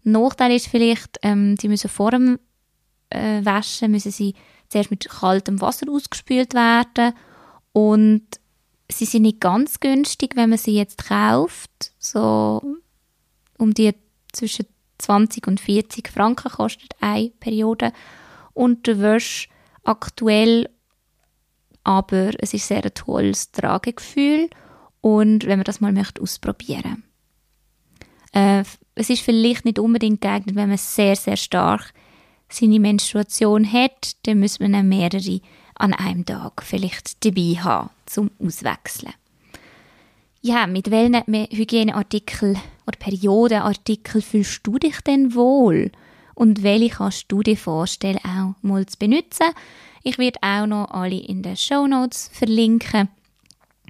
Nachteil 0.03 0.51
ist 0.51 0.67
vielleicht, 0.67 1.17
ähm, 1.21 1.55
sie 1.57 1.67
müssen 1.67 1.89
vor 1.89 2.11
dem 2.11 2.39
äh, 3.09 3.43
Waschen 3.43 3.91
müssen 3.91 4.11
sie 4.11 4.35
zuerst 4.69 4.91
mit 4.91 5.07
kaltem 5.07 5.61
Wasser 5.61 5.89
ausgespült 5.89 6.53
werden 6.53 7.13
und 7.73 8.25
sie 8.89 9.05
sind 9.05 9.23
nicht 9.23 9.39
ganz 9.39 9.79
günstig, 9.79 10.35
wenn 10.35 10.49
man 10.49 10.59
sie 10.59 10.75
jetzt 10.75 11.05
kauft. 11.07 11.93
So 11.99 12.61
um 13.57 13.73
die 13.73 13.93
zwischen 14.33 14.65
20 14.97 15.47
und 15.47 15.59
40 15.59 16.09
Franken 16.09 16.51
kostet 16.51 16.95
eine 16.99 17.29
Periode 17.39 17.91
und 18.53 18.87
der 18.87 18.99
Wäsche 18.99 19.49
aktuell 19.83 20.69
aber 21.87 22.31
es 22.39 22.53
ist 22.53 22.67
sehr 22.67 22.83
ein 22.83 22.93
tolles 22.93 23.51
Tragegefühl 23.53 24.49
und 24.99 25.45
wenn 25.45 25.57
man 25.57 25.63
das 25.63 25.79
mal 25.79 25.93
möchte 25.93 26.21
ausprobieren. 26.21 27.03
Äh, 28.33 28.65
es 28.95 29.09
ist 29.09 29.21
vielleicht 29.21 29.63
nicht 29.63 29.79
unbedingt 29.79 30.19
geeignet, 30.19 30.55
wenn 30.57 30.67
man 30.67 30.77
sehr, 30.77 31.15
sehr 31.15 31.37
stark 31.37 31.93
seine 32.49 32.81
Menstruation 32.81 33.71
hat, 33.71 34.17
dann 34.23 34.41
muss 34.41 34.59
man 34.59 34.73
dann 34.73 34.89
mehrere 34.89 35.39
an 35.75 35.93
einem 35.93 36.25
Tag 36.25 36.61
vielleicht 36.61 37.23
dabei 37.23 37.57
haben, 37.61 37.89
zum 38.05 38.31
Auswechseln. 38.37 39.13
Ja, 40.41 40.67
mit 40.67 40.91
welchen 40.91 41.23
Hygieneartikel 41.49 42.57
oder 42.85 42.97
Periodenartikel 42.99 44.21
fühlst 44.21 44.67
du 44.67 44.77
dich 44.77 44.99
denn 45.01 45.35
wohl? 45.35 45.91
Und 46.35 46.63
welche 46.63 46.95
kannst 46.95 47.31
du 47.31 47.43
dir 47.43 47.57
vorstellen, 47.57 48.19
auch 48.25 48.55
mal 48.61 48.85
zu 48.85 48.97
benutzen? 48.97 49.47
Ich 50.07 50.17
werde 50.17 50.39
auch 50.41 50.65
noch 50.65 50.91
alle 50.91 51.19
in 51.19 51.43
den 51.43 51.57
Show 51.57 51.85
Notes 51.85 52.29
verlinken, 52.31 53.09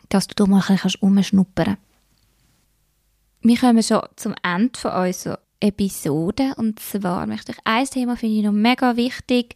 dass 0.10 0.25
du 0.25 0.34
da 0.34 0.47
mal 0.47 0.63
ein 0.67 0.77
bisschen 0.77 0.99
umschnuppern 0.99 1.65
kannst. 1.65 1.82
Wir 3.41 3.58
kommen 3.58 3.84
schon 3.84 4.01
zum 4.15 4.34
Ende 4.41 4.80
von 4.80 4.93
unserer 4.93 5.38
Episode 5.60 6.56
und 6.58 6.80
zwar 6.80 7.27
möchte 7.27 7.51
ich 7.51 7.60
ein 7.65 7.86
Thema 7.86 8.17
finde 8.17 8.36
ich 8.36 8.43
noch 8.43 8.51
mega 8.51 8.97
wichtig, 8.97 9.53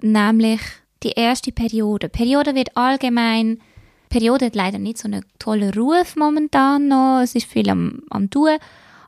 nämlich 0.00 0.62
die 1.02 1.10
erste 1.10 1.52
Periode. 1.52 2.08
Periode 2.08 2.54
wird 2.54 2.74
allgemein, 2.74 3.60
Periode 4.08 4.46
hat 4.46 4.56
leider 4.56 4.78
nicht 4.78 4.96
so 4.96 5.06
einen 5.06 5.22
tollen 5.38 5.74
Ruf 5.74 6.16
momentan 6.16 6.88
noch, 6.88 7.20
es 7.20 7.34
ist 7.34 7.46
viel 7.46 7.68
am, 7.68 8.00
am 8.08 8.30
tun, 8.30 8.56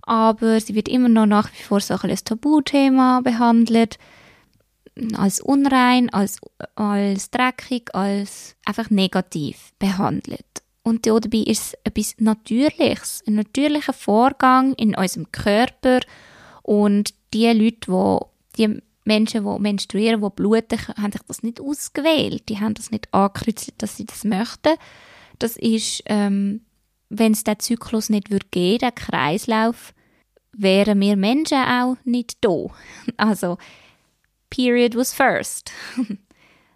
aber 0.02 0.60
sie 0.60 0.74
wird 0.74 0.90
immer 0.90 1.08
noch 1.08 1.24
nach 1.24 1.50
wie 1.54 1.62
vor 1.62 1.80
so 1.80 1.94
ein 1.94 2.14
Tabuthema 2.14 3.22
behandelt, 3.22 3.98
als 5.16 5.40
unrein, 5.40 6.10
als, 6.10 6.40
als 6.76 7.30
dreckig, 7.30 7.94
als 7.94 8.56
einfach 8.64 8.90
negativ 8.90 9.72
behandelt. 9.78 10.62
Und 10.82 11.06
dabei 11.06 11.38
ist 11.38 11.62
es 11.62 11.74
etwas 11.84 12.14
Natürliches, 12.18 13.22
ein 13.26 13.36
natürlicher 13.36 13.94
Vorgang 13.94 14.74
in 14.74 14.94
unserem 14.94 15.32
Körper. 15.32 16.00
Und 16.62 17.14
die 17.32 17.46
Leute, 17.46 18.26
die, 18.56 18.66
die 18.66 18.82
Menschen, 19.04 19.44
die 19.44 19.60
menstruieren, 19.60 20.20
die 20.20 20.28
bluten, 20.30 20.78
haben 20.96 21.12
sich 21.12 21.22
das 21.26 21.42
nicht 21.42 21.60
ausgewählt. 21.60 22.48
Die 22.48 22.60
haben 22.60 22.74
das 22.74 22.90
nicht 22.90 23.12
angekreuzt, 23.12 23.72
dass 23.78 23.96
sie 23.96 24.04
das 24.04 24.24
möchten. 24.24 24.76
Das 25.38 25.56
ist, 25.56 26.02
ähm, 26.06 26.60
wenn 27.08 27.32
es 27.32 27.44
den 27.44 27.58
Zyklus 27.58 28.10
nicht 28.10 28.30
würde 28.30 28.46
geben, 28.50 28.78
den 28.78 28.94
Kreislauf, 28.94 29.94
wären 30.52 31.00
wir 31.00 31.16
Menschen 31.16 31.58
auch 31.58 31.96
nicht 32.04 32.38
da. 32.42 32.66
Also, 33.16 33.58
Period 34.54 34.94
was 34.94 35.12
first. 35.12 35.72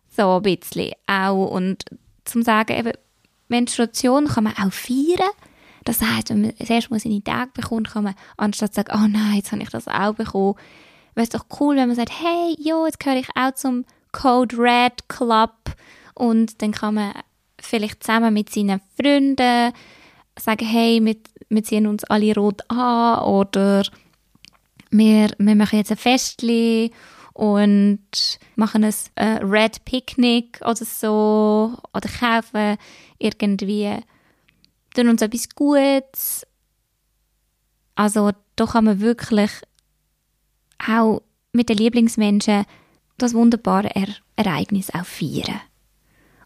so 0.09 0.37
ein 0.37 0.43
bisschen 0.43 0.93
auch. 1.07 1.47
Und 1.51 1.85
zum 2.25 2.43
sagen, 2.43 2.77
eben, 2.77 2.93
Menstruation 3.49 4.27
kann 4.27 4.45
man 4.45 4.55
auch 4.55 4.73
feiern. 4.73 5.31
Das 5.85 6.03
heißt, 6.03 6.31
wenn 6.31 6.43
man 6.43 6.53
das 6.59 6.69
erste 6.69 6.91
Mal 6.91 7.01
seine 7.01 7.23
Tage 7.23 7.51
bekommt, 7.55 7.91
kann 7.91 8.05
man 8.05 8.15
anstatt 8.37 8.75
sagen, 8.75 8.93
oh 8.95 9.07
nein, 9.09 9.37
jetzt 9.37 9.53
habe 9.53 9.63
ich 9.63 9.71
das 9.71 9.89
auch 9.89 10.15
bekommen, 10.15 10.55
wäre 11.15 11.25
es 11.25 11.31
doch 11.31 11.47
cool, 11.61 11.77
wenn 11.77 11.89
man 11.89 11.97
sagt, 11.97 12.13
hey, 12.21 12.55
jo, 12.59 12.85
jetzt 12.85 13.01
gehöre 13.01 13.21
ich 13.21 13.29
auch 13.35 13.55
zum 13.55 13.85
Code 14.13 14.57
Red 14.59 15.09
Club 15.09 15.55
und 16.15 16.61
dann 16.61 16.73
kann 16.73 16.95
man 16.95 17.13
vielleicht 17.61 18.03
zusammen 18.03 18.35
mit 18.35 18.51
seinen 18.51 18.81
Freunden 19.01 19.73
sagen, 20.39 20.67
hey, 20.67 21.01
wir, 21.03 21.17
wir 21.49 21.65
ziehen 21.65 21.87
uns 21.87 22.05
alle 22.05 22.35
rot 22.35 22.63
an 22.71 23.21
oder 23.21 23.83
wir, 24.91 25.31
wir 25.39 25.55
machen 25.55 25.79
jetzt 25.79 25.91
ein 25.91 25.97
Festchen 25.97 26.91
und 27.39 28.01
machen 28.57 28.83
ein 28.83 28.95
äh, 29.15 29.45
Red 29.45 29.85
Picnic 29.85 30.61
oder 30.63 30.85
so 30.85 31.79
oder 31.95 32.09
kaufen 32.09 32.77
irgendwie 33.21 33.95
tun 34.93 35.09
uns 35.09 35.23
etwas 35.23 35.49
Gutes. 35.51 36.45
Also 37.95 38.33
da 38.57 38.67
kann 38.67 38.87
man 38.87 38.99
wirklich 38.99 39.53
auch 40.85 41.23
mit 41.53 41.69
den 41.69 41.79
Lieblingsmenschen 41.79 42.65
das 43.19 43.35
wunderbare 43.35 43.95
er 43.95 44.09
Ereignis 44.35 44.91
auch 44.91 45.07
feiern 45.07 45.61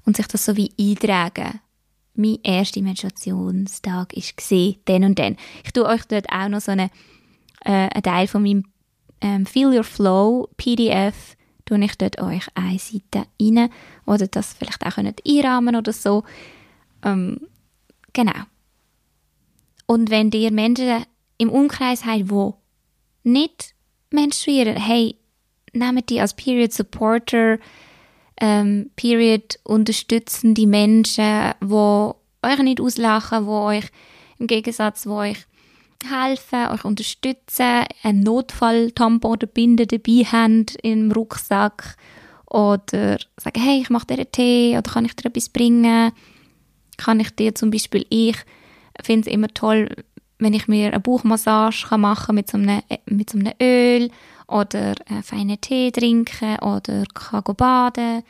und 0.04 0.18
sich 0.18 0.26
das 0.26 0.44
so 0.44 0.58
wie 0.58 0.74
eintragen. 0.78 1.60
Mein 2.14 2.38
erster 2.42 2.82
Menstruationstag 2.82 4.14
gesehen, 4.36 4.76
den 4.86 5.04
und 5.04 5.18
den. 5.18 5.38
Ich 5.64 5.72
tue 5.72 5.86
euch 5.86 6.04
dort 6.04 6.30
auch 6.30 6.48
noch 6.50 6.60
so 6.60 6.72
eine, 6.72 6.90
äh, 7.64 7.88
einen 7.88 8.02
Teil 8.02 8.28
von 8.28 8.42
meinem 8.42 8.71
ähm, 9.22 9.46
Feel 9.46 9.68
Your 9.68 9.84
Flow 9.84 10.48
PDF 10.56 11.36
tue 11.64 11.82
ich 11.84 11.96
dort 11.96 12.20
euch 12.20 12.44
eine 12.54 12.78
Seite 12.78 13.26
rein 13.40 13.70
oder 14.04 14.26
das 14.26 14.52
vielleicht 14.52 14.84
auch 14.84 14.96
könnt 14.96 15.22
einrahmen 15.26 15.76
oder 15.76 15.92
so. 15.92 16.24
Ähm, 17.04 17.40
genau. 18.12 18.32
Und 19.86 20.10
wenn 20.10 20.30
ihr 20.32 20.52
Menschen 20.52 21.04
im 21.38 21.50
Umkreis 21.50 22.04
habt, 22.04 22.30
die 22.30 22.50
nicht 23.22 23.74
menstruieren, 24.10 24.76
hey, 24.76 25.16
nehmt 25.72 26.10
die 26.10 26.20
als 26.20 26.34
Period 26.34 26.72
Supporter, 26.72 27.58
ähm, 28.40 28.90
Period 28.96 29.58
unterstützende 29.64 30.66
Menschen, 30.66 31.52
die 31.60 32.12
euch 32.44 32.58
nicht 32.62 32.80
auslachen, 32.80 33.44
die 33.44 33.50
euch 33.50 33.84
im 34.38 34.46
Gegensatz, 34.46 35.06
wo 35.06 35.14
euch 35.14 35.46
helfen, 36.10 36.68
euch 36.68 36.84
unterstützen, 36.84 37.84
einen 38.02 38.20
Notfall-Tampon 38.20 39.32
oder 39.32 39.46
Binde 39.46 39.86
dabei 39.86 40.24
haben 40.24 40.66
im 40.82 41.12
Rucksack 41.12 41.96
oder 42.46 43.18
sagen, 43.36 43.60
hey, 43.60 43.80
ich 43.80 43.90
mache 43.90 44.06
dir 44.06 44.14
einen 44.14 44.32
Tee 44.32 44.76
oder 44.76 44.90
kann 44.90 45.04
ich 45.04 45.16
dir 45.16 45.26
etwas 45.28 45.48
bringen? 45.48 46.12
Kann 46.98 47.20
ich 47.20 47.30
dir 47.30 47.54
zum 47.54 47.70
Beispiel, 47.70 48.06
ich 48.10 48.36
finde 49.02 49.28
es 49.28 49.34
immer 49.34 49.48
toll, 49.48 49.88
wenn 50.38 50.54
ich 50.54 50.68
mir 50.68 50.88
eine 50.88 51.00
Bauchmassage 51.00 51.96
machen 51.96 52.26
kann 52.26 52.34
mit 52.34 52.50
so 52.50 52.58
einem, 52.58 52.82
mit 53.06 53.30
so 53.30 53.38
einem 53.38 53.52
Öl 53.60 54.10
oder 54.48 54.94
einen 55.08 55.22
feinen 55.22 55.60
Tee 55.60 55.90
trinken 55.90 56.58
oder 56.58 57.04
kann 57.14 57.42
baden. 57.56 58.22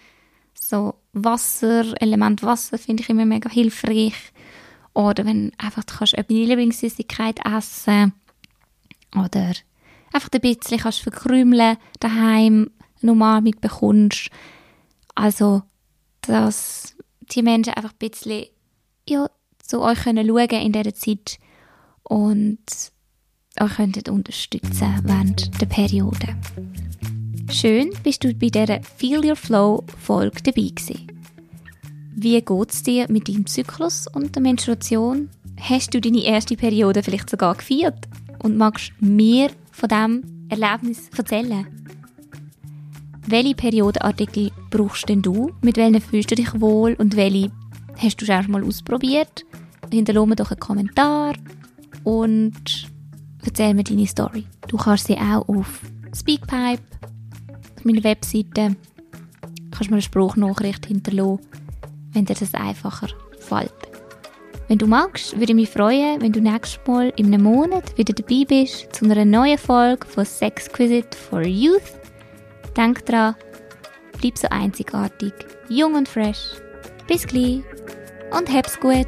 So 0.54 0.94
Wasser, 1.12 2.00
Element 2.00 2.42
Wasser 2.42 2.78
finde 2.78 3.02
ich 3.02 3.10
immer 3.10 3.24
mega 3.24 3.50
hilfreich. 3.50 4.31
Oder 4.94 5.24
wenn 5.24 5.52
einfach 5.58 5.84
du 5.84 5.94
kannst 5.94 6.14
deine 6.14 6.26
Lieblingssüßigkeit 6.28 7.40
essen 7.46 8.12
oder 9.14 9.52
einfach 10.12 10.28
ein 10.32 10.40
bisschen 10.40 10.78
kannst 10.78 11.00
verkrümeln 11.00 11.76
daheim 12.00 12.70
eine 13.02 13.12
Umarmung 13.12 13.54
bekommst. 13.60 14.30
Also, 15.14 15.62
dass 16.22 16.96
die 17.20 17.42
Menschen 17.42 17.74
einfach 17.74 17.92
ein 17.92 18.10
bisschen 18.10 18.46
ja, 19.08 19.28
zu 19.58 19.80
euch 19.80 20.00
können 20.00 20.26
schauen 20.26 20.50
in 20.50 20.72
dieser 20.72 20.94
Zeit 20.94 21.38
und 22.02 22.58
euch 23.60 23.74
könnten 23.76 24.10
unterstützen 24.12 25.00
während 25.02 25.60
der 25.60 25.66
Periode. 25.66 26.36
Schön 27.50 27.92
bist 28.02 28.24
du 28.24 28.32
bei 28.34 28.48
dieser 28.48 28.82
Feel 28.82 29.24
Your 29.24 29.36
Flow 29.36 29.84
Folge 29.98 30.42
dabei 30.42 30.68
gewesen. 30.68 31.21
Wie 32.14 32.40
geht 32.40 32.70
es 32.70 32.82
dir 32.82 33.06
mit 33.08 33.28
deinem 33.28 33.46
Zyklus 33.46 34.06
und 34.06 34.34
der 34.34 34.42
Menstruation? 34.42 35.30
Hast 35.58 35.94
du 35.94 36.00
deine 36.00 36.22
erste 36.22 36.56
Periode 36.56 37.02
vielleicht 37.02 37.30
sogar 37.30 37.54
gefeiert? 37.54 38.06
Und 38.42 38.58
magst 38.58 38.92
mir 39.00 39.50
von 39.70 39.88
diesem 39.88 40.46
Erlebnis 40.50 41.08
erzählen? 41.16 41.66
Welche 43.26 43.54
Periodenartikel 43.54 44.50
brauchst 44.70 45.08
denn 45.08 45.22
du? 45.22 45.52
Mit 45.62 45.78
welchen 45.78 46.02
fühlst 46.02 46.30
du 46.30 46.34
dich 46.34 46.60
wohl? 46.60 46.94
Und 46.94 47.16
welche 47.16 47.50
hast 47.96 48.20
du 48.20 48.26
schon 48.26 48.50
mal 48.50 48.62
ausprobiert? 48.62 49.46
Hinterlasse 49.90 50.26
mir 50.26 50.36
doch 50.36 50.50
einen 50.50 50.60
Kommentar 50.60 51.34
und 52.04 52.88
erzähl 53.44 53.72
mir 53.72 53.84
deine 53.84 54.06
Story. 54.06 54.44
Du 54.68 54.76
kannst 54.76 55.06
sie 55.06 55.16
auch 55.16 55.48
auf 55.48 55.80
Speakpipe, 56.14 56.82
auf 57.76 57.84
meiner 57.84 58.04
Webseite, 58.04 58.76
kannst 59.70 59.90
mir 59.90 59.96
eine 59.96 60.02
Spruchnachricht 60.02 60.86
hinterlassen 60.86 61.40
wenn 62.12 62.24
dir 62.24 62.34
das 62.34 62.54
einfacher 62.54 63.08
fällt. 63.38 63.72
Wenn 64.68 64.78
du 64.78 64.86
magst, 64.86 65.38
würde 65.38 65.52
ich 65.52 65.54
mich 65.54 65.70
freuen, 65.70 66.20
wenn 66.22 66.32
du 66.32 66.40
nächstes 66.40 66.80
Mal 66.86 67.12
in 67.16 67.26
einem 67.26 67.42
Monat 67.42 67.96
wieder 67.98 68.14
dabei 68.14 68.44
bist 68.46 68.94
zu 68.94 69.04
einer 69.04 69.24
neuen 69.24 69.58
Folge 69.58 70.06
von 70.06 70.24
Sexquisite 70.24 71.16
for 71.16 71.42
Youth. 71.42 71.82
Denk 72.76 73.04
dran, 73.04 73.34
bleib 74.18 74.38
so 74.38 74.48
einzigartig, 74.48 75.34
jung 75.68 75.94
und 75.94 76.08
fresh. 76.08 76.52
Bis 77.06 77.26
gleich 77.26 77.62
und 78.30 78.50
hab's 78.50 78.78
gut! 78.80 79.06